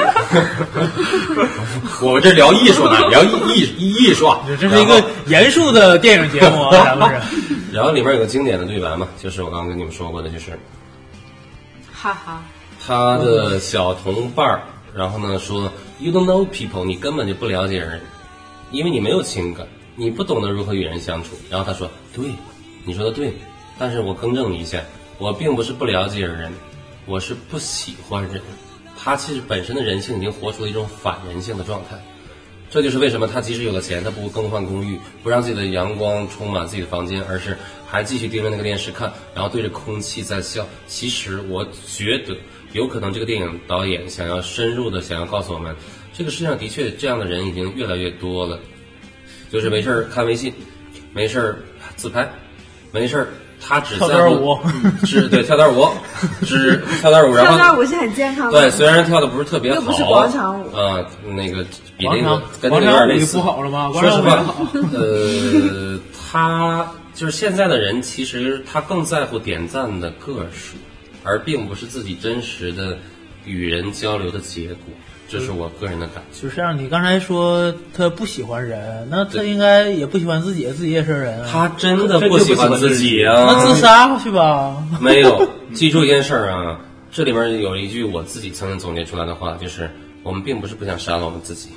[2.08, 7.15] 我们这聊艺术呢，聊艺艺艺术啊，这是一个严肃的电影节目啊，咱们是。
[7.76, 10.52] 然后里面有个经典的对白嘛，就是我刚刚跟你们说过的，就是
[11.93, 12.41] 哈哈，
[12.86, 14.62] 他的小同伴儿，
[14.96, 18.02] 然后呢说，You don't know people，你根本就不了解人，
[18.72, 19.67] 因为你没有情感，
[19.98, 21.32] 你不懂得如何与人相处。
[21.50, 22.30] 然后他说，对，
[22.86, 23.34] 你说的对，
[23.78, 24.82] 但是我更正一下，
[25.18, 26.54] 我并不是不了解人，
[27.08, 28.40] 我是不喜欢人。
[28.96, 31.98] 他其实本身的人性已经活出了一种反人性的状态。
[32.70, 37.58] 这就是为什么他即使有了钱，他不更换公寓，不让自己的阳光充满自己的房间，而是
[37.88, 40.68] 还继续盯着那个电视看，然后对着空气在笑。
[40.86, 42.38] 其实我觉得，
[42.74, 45.74] 有可能这个电影导演想要深入的想要告诉我们，
[46.14, 48.60] 这个世界上的确这样的人已经越来越多了，
[49.52, 50.54] 就是没事儿看微信，
[51.14, 51.58] 没事儿
[51.96, 52.30] 自拍，
[52.92, 53.28] 没事儿
[53.60, 54.60] 他只跳在乎段舞，
[55.06, 55.88] 只对跳段舞，
[56.46, 58.62] 只 跳段舞，然后跳段舞是很健康的。
[58.62, 61.66] 对，虽然跳的不是特别好，又不是广场舞啊、那个
[61.98, 63.38] 比那个跟那个有点类似。
[63.38, 63.90] 不好了吗？
[63.92, 70.78] 广说实话场舞也好，，呃，他就是现在的人，其实他更在乎点赞的个数，
[71.24, 72.96] 而并不是自己真实的
[73.44, 74.94] 与人交流的结果。
[75.30, 76.42] 这是我个人的感觉。
[76.42, 81.50] 就是让你刚才说他不喜欢人，那他应该也不喜欢自己，自己也是人啊。
[81.52, 83.46] 他真的不喜欢自己啊！
[83.48, 84.84] 那自杀去吧。
[85.02, 86.80] 没有， 记住一件事儿啊，
[87.12, 89.90] 这里面有一句我自己曾经总结出来的话，就是
[90.24, 91.70] 我们并不是不想杀了我们自己，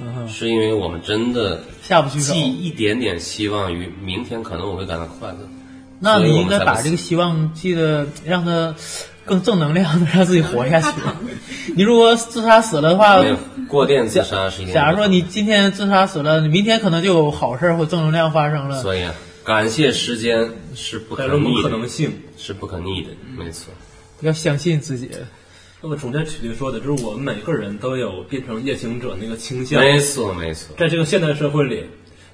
[0.00, 5.38] 嗯，是因为我们真的下不去手寄一点点希望于明天可能我会感到快乐。
[6.04, 8.74] 那你应该把这个希望记得让他
[9.24, 10.88] 更正能量的，让自己活下去。
[11.76, 13.22] 你如果自杀死了的话
[13.68, 14.64] 过电自杀是。
[14.72, 18.82] 假如说你今天自杀死了，你明天可能就有好事儿或正能量发生了。
[18.82, 22.12] 所以啊，感谢时间是不可逆的，可能性。
[22.36, 23.72] 是不可逆的，没错。
[24.20, 25.10] 要相信自己。
[25.80, 29.80] 那么中间曲迪说的，就是我们每个人都有变成夜行者那个倾向。
[29.80, 31.84] 没错，没错，在这个现代社会里，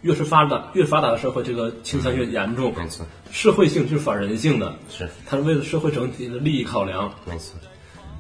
[0.02, 2.72] 越是发达越发达的社会，这个倾向越严重。
[2.76, 7.12] 没错，社会性就是反人性的，是它是为了社会整体的利益考量。
[7.24, 7.54] 没错。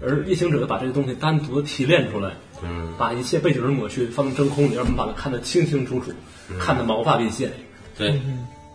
[0.00, 6.12] 而夜行者把这个东西单独的提炼出来，嗯，把一切背景抹去，放到真空里，让我们把它看得清清楚楚，
[6.60, 7.50] 看得毛发毕现。
[7.96, 8.20] 对，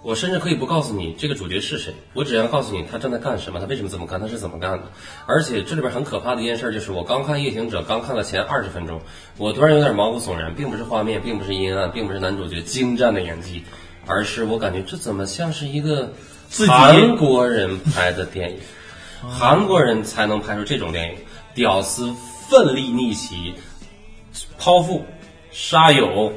[0.03, 4.83] 我甚至可以不告诉你这个主角是谁，我只要告诉你他正在干什么，他为什么这么干，他是怎么干的。
[5.25, 8.99] 而且这里边很可怕的一件事就是，我刚看《夜行者》，刚看了前二十分钟，
[9.37, 13.63] 我突然有点毛骨悚然，并不是画面，并不是阴暗，并不是男主角精湛的演技，
[14.05, 16.11] 而是我感觉这怎么像是一个
[16.67, 18.57] 韩国人拍的电影，
[19.21, 21.15] 韩国人才能拍出这种电影，
[21.55, 22.13] 屌丝
[22.49, 23.53] 奋力逆袭，
[24.59, 25.05] 剖腹、
[25.49, 26.33] 杀友，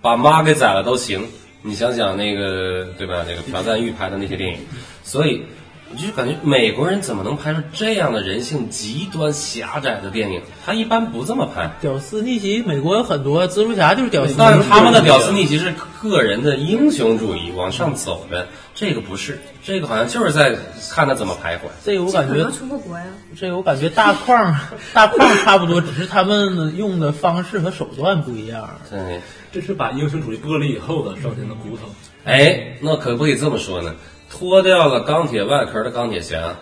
[0.00, 1.26] 把妈给宰了都行。
[1.62, 3.24] 你想想那个对吧？
[3.28, 4.58] 那个朴赞玉拍的那些电影，
[5.04, 5.44] 所以
[5.92, 10.40] 我就感觉美国人怎么能拍出这样的人性极端狭窄的电影？
[10.64, 11.70] 他一般不这么拍。
[11.80, 20.56] 屌丝逆袭，美国有很多蜘蛛侠就是屌丝，但是他们的屌丝逆袭是个人的英雄主义往上走的，这个不是，这个好像就是在
[20.90, 21.60] 看他怎么徘徊。
[21.84, 23.04] 这个我感觉，出过国呀。
[23.38, 24.56] 这个我感觉大框
[24.92, 28.78] 大框差不多，只是他们用的方式和手段不一样。
[28.88, 29.20] 对，
[29.52, 31.88] 这是把英雄主义剥离以后的少年的骨头。
[32.24, 33.94] 哎，那可不可以这么说呢？
[34.30, 36.56] 脱掉了钢铁外壳的钢铁侠，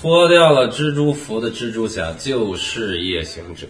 [0.00, 3.66] 脱掉了蜘蛛服的蜘蛛侠，就是夜行者。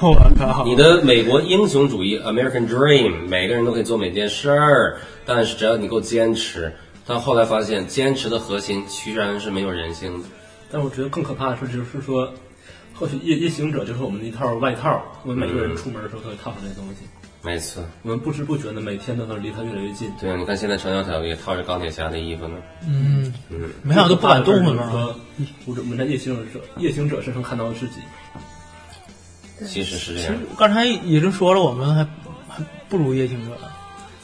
[0.00, 0.64] 我靠！
[0.64, 6.72] 你的美国英雄主义 （American Dream），每个人都可以做每件事儿，但是只要你够坚持。
[7.04, 10.28] 但后来发现，坚持的核心居然是没有人性的。
[10.70, 12.32] 但我觉得更可怕的是，就是说，
[12.98, 17.02] 或许夜夜行者就是我们的一套外套，我们每个人出门的时候都会套上这东西。
[17.42, 20.10] 没错，我们不知不觉的每天都能离他越来越近。
[20.18, 22.56] 对啊，你看现在程小条也套着钢铁侠的衣服呢。
[22.88, 24.90] 嗯，嗯，没想到都不敢动了吗？
[24.90, 25.14] 说，
[25.66, 28.00] 我我们在夜行者夜行者身上看到的自己。
[29.64, 30.42] 其实是这其实样。
[30.58, 32.04] 刚才已经说了，我们还
[32.48, 33.56] 还不如夜行者。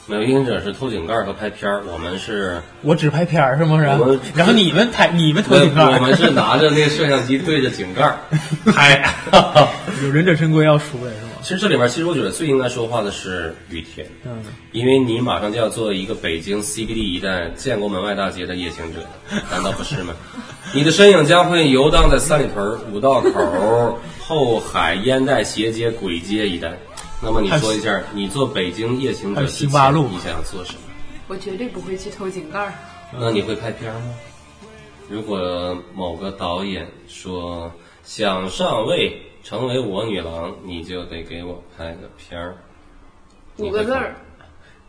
[0.05, 4.19] 没有夜行者是偷井盖和拍片儿，我们是我只拍片儿是不是我们？
[4.35, 8.17] 然后你们拍你们偷井盖，我们是拿着那个摄像机对着井盖儿
[8.65, 9.01] 拍。
[10.03, 11.29] 有忍者神龟要出来是吗？
[11.41, 18.99] 其实这里面，其实我觉得最应该说话的是雨田，嗯，因为你马上就要做一个北京 CBD 一带建国门外大街的夜行者，
[19.49, 20.13] 难道不是吗？
[20.73, 26.73] 你的身影将会游荡在三里屯、五道口、后海、烟袋斜街、簋街一带。
[27.23, 30.79] 那么你说一下，你做北京夜行者之前你想要做什么？
[31.29, 32.73] 我绝对不会去偷井盖儿。
[33.17, 34.13] 那你会拍片儿吗？
[35.09, 37.71] 如果某个导演说
[38.03, 42.55] 想上位成为我女郎，你就得给我拍个片儿。
[43.57, 44.15] 五个字儿，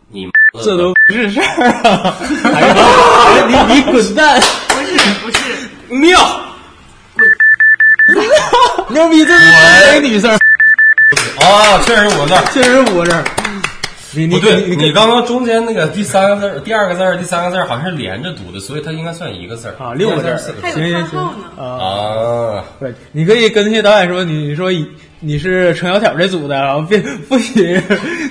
[0.09, 0.27] 你
[0.65, 1.45] 这都不是事儿
[1.85, 2.17] 啊！
[3.47, 4.41] 你你滚蛋！
[4.69, 6.19] 不是不是，妙，
[8.91, 10.39] 牛逼，这是女生，
[11.41, 12.43] 啊，确实五个字儿。
[12.53, 13.25] 确实五个字儿。
[14.17, 21.45] 你你不对，你你刚刚中间那个第三个字儿、第二个字儿、第三个字儿好像是连着读的，所以它应该算一个字儿啊六个字儿，四个还行行行有叹号呢。
[21.59, 21.67] 啊！
[22.59, 22.65] 啊。
[22.79, 24.71] 对，你可以跟那些导演说，你你说
[25.19, 26.99] 你是程小条这组的，然后别
[27.29, 27.81] 不许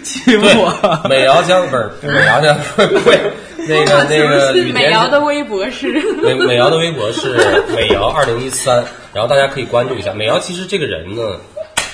[0.04, 1.08] 欺负我。
[1.10, 3.20] 美瑶将不是美瑶将不会
[3.68, 5.92] 那个那个美瑶的微博是。
[6.22, 7.36] 美美瑶的微博是
[7.76, 8.82] 美瑶二零一三，
[9.14, 10.14] 然后大家可以关注一下。
[10.14, 11.22] 美瑶其实这个人呢，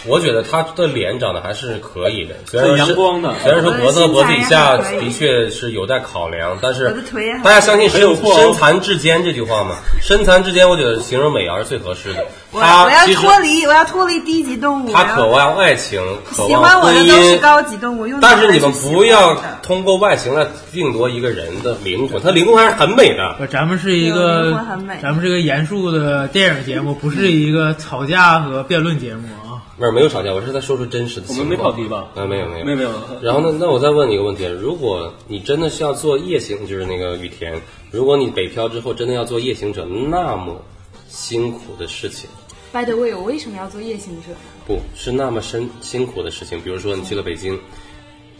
[0.05, 6.95] 我觉得他的脸长得还是可以的，虽然阳光的虽然说脖子和脖子以下的确是有待考量，但是
[7.43, 9.75] 大家相信身很有身残志坚这句话吗？
[10.01, 12.25] 身残志坚，我觉得形容美瑶是最合适的。
[12.51, 14.91] 我要脱离，我要脱离低级动物。
[14.91, 17.39] 他渴望爱情，渴望婚欢我的都是姻。
[17.39, 23.35] 高级动物，用但是你们不要通过外形来定夺一个人的灵魂，他灵魂还是很美的。
[23.37, 29.48] 不，咱们是一个灵魂很美咱们是一个严肃的电影节目，不是一个吵架和辩论节目啊。
[29.79, 31.57] 没有没有吵架，我是在说出真实的我们情况。
[31.57, 32.09] 没跑题吧？
[32.13, 32.91] 啊，没有没有没有没有。
[33.21, 40.61] 然后呢，那我再问你一个问题：如果你真的是要做夜行，就是那个雨田，如果你北漂之后真的要做夜行者，那么
[41.07, 42.29] 辛苦的事情
[42.73, 44.27] ，By the way，我为什么要做夜行者？
[44.67, 46.59] 不是那么深辛苦的事情。
[46.59, 47.57] 比如说你去了北京，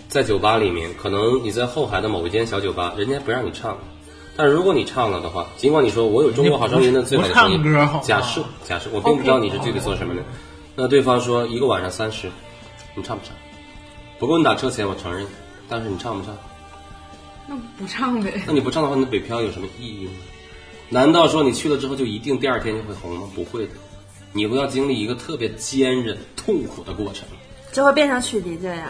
[0.10, 3.78] 在酒吧里面，可能你在后海的某一间小酒吧，人家不让你唱。
[4.36, 10.22] 但是如果你唱了的话，尽管你说我有中国好声音的最好的声音不唱歌好，假设假设我并不知道你是具体做什么的，
[10.82, 12.32] 那对方说一个晚上三十，
[12.96, 13.36] 你唱不唱？
[14.18, 15.28] 不够你打车钱，我承认，
[15.68, 16.34] 但是你唱不唱？
[17.46, 18.42] 那不唱呗。
[18.48, 20.12] 那你不唱的话，你北漂有什么意义呢？
[20.88, 23.28] 难道说你去了之后就一定第二天就会红吗？
[23.36, 23.74] 不会的，
[24.32, 27.28] 你会要经历一个特别坚韧、痛苦的过程。
[27.74, 28.88] 就会变成曲迪这样。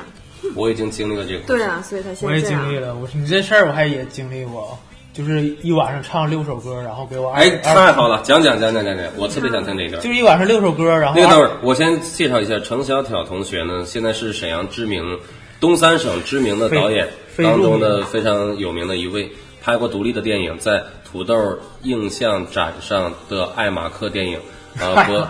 [0.53, 1.39] 我已经经历了这个。
[1.47, 4.77] 对啊，所以他现我也在经历了，我你这事儿我还也经历过，
[5.13, 9.97] 就是一晚上唱六首歌，然后给我哎，太好了，讲讲讲讲讲讲，我特别想听这个。
[9.97, 15.19] 就是一晚上六首歌，然后那个等会儿，我先介绍一下程小挑同学呢，现在是沈阳知名、
[15.59, 17.07] 东三省知名的导演
[17.37, 19.29] 当中的非常有名的一位，
[19.61, 21.35] 拍过独立的电影，在土豆
[21.83, 24.39] 映像展上的爱马克电影
[24.79, 25.27] 啊 和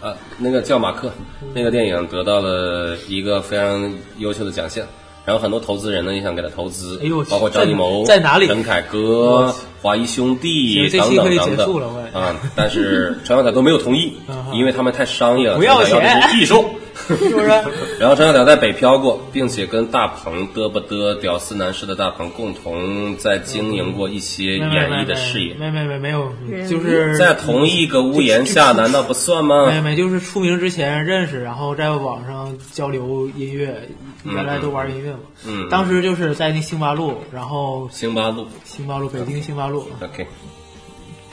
[0.00, 1.12] 啊那个叫马克
[1.54, 4.84] 那个电影得到了一个非常优秀的奖项。
[5.24, 8.46] 然后很多投资人呢也想给他投资，哎呦包括张艺谋、在在哪里？
[8.46, 11.56] 陈凯歌、华谊兄弟等等等等。
[11.56, 14.12] 结束了喂啊，但是陈小凯都没有同意
[14.52, 16.64] 因为他们太商业了，不要钱的是艺术。
[17.06, 17.46] 是不是？
[17.98, 26.32] 然后张小屌在北漂过，并且跟大鹏嘚不嘚屌丝男士的大鹏共同在经营过一些演艺的事业，没没没没有，
[26.68, 29.66] 就是在同一个屋檐下，难道不算吗？
[29.66, 33.88] 没没就是出名之前认识，然后在网上交流音乐，
[34.24, 35.18] 原来都玩音乐嘛。
[35.46, 40.26] 嗯，当时就是在那星巴路，然后星巴路，星巴路，北京星巴路，OK，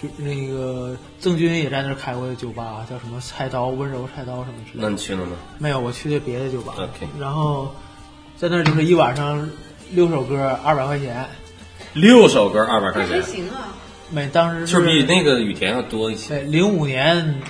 [0.02, 4.88] 就那个郑钧也在那儿开过的酒吧，叫什么菜刀温柔菜刀什么之类的。
[4.88, 5.34] 那你去了吗？
[5.58, 6.74] 没有，我去的别的酒吧。
[6.78, 7.74] OK 然后
[8.38, 9.50] 在那儿就是一晚上
[9.91, 11.26] 六首歌，二百块钱。
[11.93, 13.74] 六首歌二百块钱，还行啊，
[14.12, 16.39] 每当时就是比那个雨田要多一些。
[16.39, 17.41] 对，零五年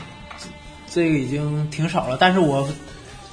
[0.89, 2.67] 这个已经挺少了，但是我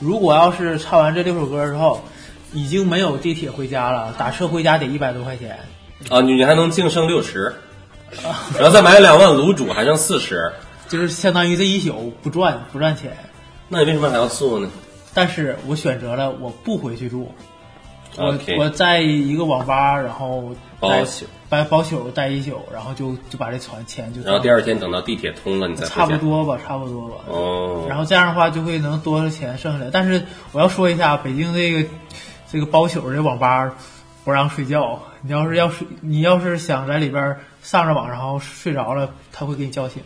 [0.01, 2.03] 如果要是唱完这六首歌之后，
[2.53, 5.59] 已经没有地铁回家了，打车回家得一百多块钱。
[6.11, 7.55] 啊，你还能净剩六十，
[8.57, 10.53] 然后再买两万卤煮，还剩四十，
[10.89, 13.17] 就是相当于这一宿不赚不赚钱。
[13.69, 14.71] 那你为什么还要住呢？
[15.13, 17.33] 但是我选择了我不回去住，
[18.17, 26.17] 我我在一个网吧，然后待包宿，待包宿待一宿，然后就就把这船钱就然后第二天等到地铁通了，你再差不。
[26.19, 27.17] 多吧，差不多吧。
[27.29, 29.91] 哦，然后这样的话就会能多少钱剩下来。
[29.91, 31.89] 但是我要说一下，北京这个
[32.53, 33.75] 这个包宿这网吧
[34.23, 40.01] 不让睡觉，你要是要是，你要是想在里边上着网，然后睡着了，他会给你叫醒，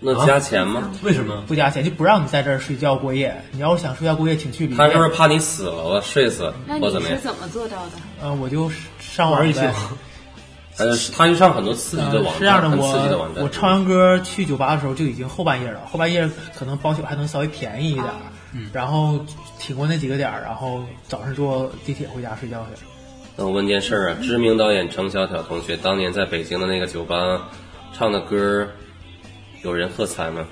[0.00, 0.90] 那加钱吗？
[1.02, 1.42] 为什么？
[1.46, 3.34] 不加钱就不让你在这儿睡觉过夜。
[3.52, 5.10] 你要是想睡觉过夜，请去旅他是不是。
[5.10, 7.08] 怕你死了，我睡死那你或怎么？
[7.08, 7.92] 是怎么做到的？
[8.22, 9.74] 嗯、我就上网玩一宿呗。
[10.76, 13.44] 呃，他就上很多刺激的呃网站，是这样的，很刺激的网我站。
[13.44, 18.14] 我唱完歌去酒吧的时候就已经后半夜了，后半夜可能包宿还能稍微便宜一点儿，
[18.52, 19.24] 嗯然后
[19.60, 22.82] 挺过那几个点儿，然后早上坐地铁回家睡觉去。
[23.36, 27.48] 那我问件事儿啊，知名导演程小挑同学当年在北京的那个酒吧
[27.92, 28.68] 唱的歌，
[29.62, 30.46] 有人喝彩吗？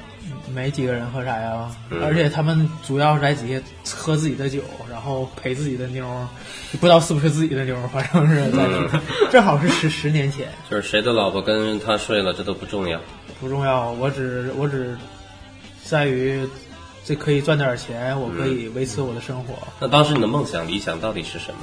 [0.55, 3.61] 没几个人喝彩啊，嗯而且他们主要是在底下
[3.95, 4.61] 喝自己的酒，
[4.91, 6.29] 然后陪自己的妞儿，
[6.73, 9.01] 不知道是不是自己的妞儿，反正是在。
[9.31, 13.01] 正好是十十年前，就是谁的老婆跟他睡了，这都不重要。
[13.41, 14.97] 不重要，我只我只
[15.85, 16.47] 在于
[17.05, 19.55] 这可以赚点钱，我可以维持我的生活。
[19.81, 21.61] 那当时你的梦想、理想到底是什么？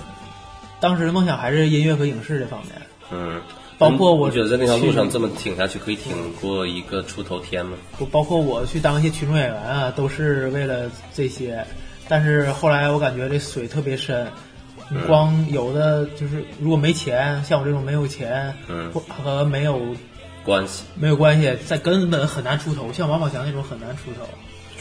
[0.80, 3.42] 当时的梦想还是音乐和影视这方面，嗯，
[3.78, 7.78] 包括我觉得在那条路上这么挺下去，可以挺过一个出头天吗？
[7.98, 11.66] 不包括我去当一些群众演员啊，都是为了这些。
[12.08, 14.26] 但是后来我感觉这水特别深，
[14.90, 19.80] 你嗯光有的就是如果没钱，像我这种没有钱，嗯或和没有
[20.44, 22.92] 关系，没有关系，在根本很难出头。
[22.92, 24.28] 像王宝强那种很难出头。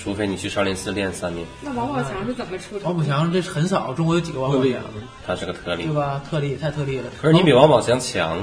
[0.08, 4.80] 除非你去少林寺练三年，那王宝强是怎么出王宝强这很少，中国有几个王宝强，
[5.26, 5.92] 他是个特例对。
[5.92, 6.22] 吧？
[6.30, 7.04] 特例太特例了。
[7.20, 8.38] 可是你比王宝强强，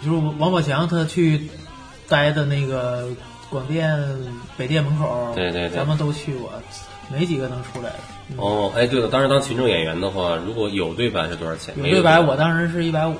[0.00, 1.48] 就是王宝强他去
[2.08, 3.08] 待的那个
[3.50, 3.98] 广电
[4.56, 6.48] 北电门口，对对对咱们都去过，
[7.12, 7.98] 没几个能出来的。
[8.36, 11.74] 哦，哎，对了，当时当群众演员的话，如果有对白是多少钱？
[11.76, 13.16] 没有对白，我当时是一百五，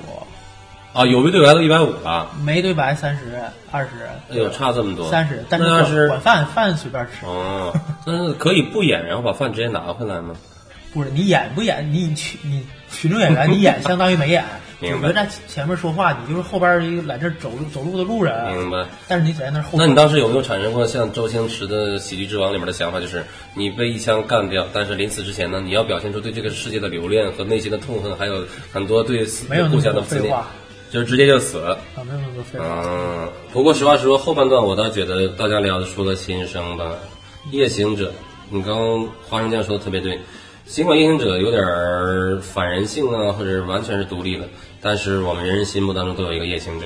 [0.93, 3.21] 啊，有没对白都一百五了，没对白三十、
[3.71, 3.89] 二十、
[4.31, 5.09] 哎呦，差这么多。
[5.09, 7.73] 三十，但是管那是管饭饭随便吃，哦，
[8.05, 10.35] 但是可以不演，然后把饭直接拿回来吗？
[10.91, 14.43] 不是你演不演，你群你群众演员，你演相当于没演，
[14.81, 18.87] 明白主角在前面说话，你就是后边一个来这走路走路的路人，明白。
[19.07, 19.77] 但是你在那儿后。
[19.77, 23.23] 那你当时有没有产生过像周星驰的《喜剧之王》里面的想法，就是
[23.53, 30.47] 你被一枪干掉，但是临死之前呢，你要表现出对这个世界的留恋和内心的痛恨，还有很多对死没有那故么多废乡的思念话，
[30.91, 31.77] 就是直接就死了。
[31.95, 32.65] 啊，没有那么多废话。
[32.85, 36.93] 嗯，不过实话实说，后半段我倒觉得大家聊的出了心声吧。
[37.51, 38.11] 夜行者，
[38.49, 40.19] 你刚刚花生酱说的特别对，
[40.65, 44.47] 尽管夜行者有点儿反人性啊，或者完全是独立的，
[44.81, 46.85] 但是我们人人心目当中都有一个夜行者。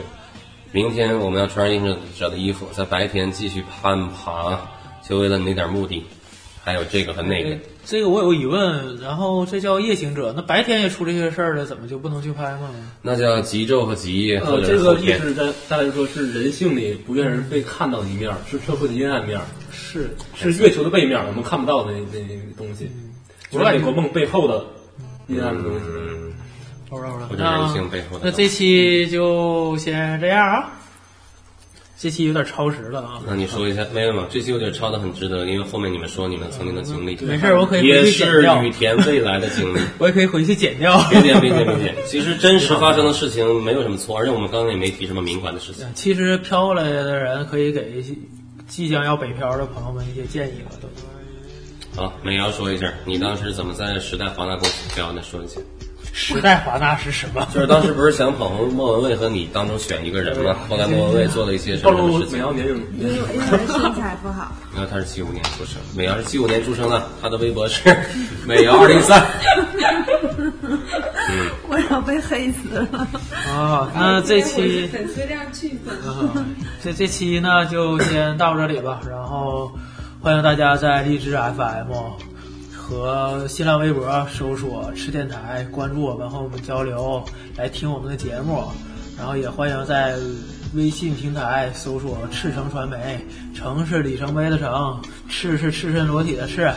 [0.71, 4.59] 明天我们要穿上夜行者的衣服，在白天继续攀爬，
[5.07, 6.03] 就为了那点目的，
[6.63, 7.59] 还有这个和那个哎。
[7.85, 12.69] 这个我有疑问，然后这叫夜行者，那白天也出这些事儿了，怎么就不能去拍吗？
[13.01, 14.79] 那叫极昼和极夜，或呃，这。
[14.79, 19.37] 个意思在大来说是人性里不愿人被看到的一面，是社会的阴暗面，
[19.69, 22.89] 是是月球的背面，我们看不到的那那那个东西，
[23.49, 24.65] 就是美国梦背后的
[25.27, 25.79] 阴暗的东西。
[25.89, 26.33] 嗯，
[26.89, 30.71] 好了好了，或者人性背后的那这期就先这样啊。
[32.03, 33.21] 这期有点超时了啊。
[33.25, 39.79] 那你说一下，没有没有，这期有点超的很值得，因为后面你们说你们曾经的经历，没事我可以也是掉雨田未来的经历。
[39.99, 41.01] 我也可以回去剪掉。
[41.09, 45.87] 别剪别剪别剪，其实真实发生的事情没有什么错，而且我们刚刚也没提什么敏感的事情。
[45.95, 48.03] 其实飘过来的人可以给
[48.67, 50.89] 即将要北漂的朋友们一些建议了，都。
[51.95, 55.21] 好，美瑶说一下，你当时怎么在时代华纳公司飘的？
[55.21, 55.61] 说一下。
[56.15, 57.45] 时代华纳是什么？
[57.53, 60.55] 就是当时不是想捧莫文蔚和你当中选一个人吗？
[60.69, 62.29] 后来莫文蔚做了一些什么事情？
[62.29, 67.81] 露美瑶年龄因为因为身材不好， 你看他是七五年出生，美瑶是七五年出生的，他的微博是
[68.45, 69.25] 美瑶二零三。
[71.29, 73.07] 嗯，我要被黑死了。
[73.49, 75.95] 啊，那这期粉丝量剧粉。
[76.07, 76.29] 啊，
[76.83, 79.71] 这这期呢就先到这里吧，然后
[80.21, 81.91] 欢迎大家在荔枝 FM
[82.85, 87.23] 和新浪微博搜索“吃电台”，关注我们和我们交流，
[87.55, 88.61] 来听我们的节目。
[89.17, 90.17] 然后也欢迎在
[90.73, 93.25] 微信平台搜索“赤城传媒”，
[93.55, 96.69] 城是里程碑的城，赤是赤身裸体的赤。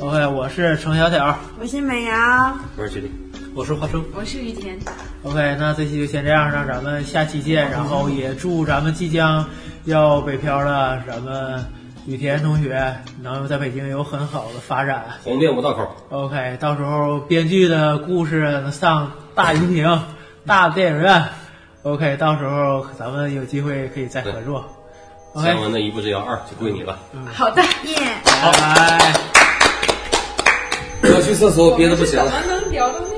[0.00, 1.38] OK，我是程小条。
[1.60, 3.10] 我是美瑶，我是吉利，
[3.54, 4.04] 我是花生。
[4.16, 4.76] 我是雨田。
[5.22, 7.70] OK，那这期就先这样，让咱们下期见。
[7.70, 9.46] 然后也祝咱们即将
[9.84, 11.64] 要北漂的咱们
[12.08, 15.04] 雨田同学能在北京有很好的发展。
[15.22, 15.94] 红遍五道口。
[16.08, 20.02] OK，到时候编剧的故事能上大荧屏、
[20.46, 21.22] 大电影院。
[21.82, 24.64] OK，到时候咱们有机会可以再合作。
[25.34, 26.98] 姜文的一步之遥二就归你了。
[27.30, 29.12] 好的，耶、拜拜。
[31.02, 32.32] 我要去厕所，憋的不行了。
[32.48, 33.16] 能聊到那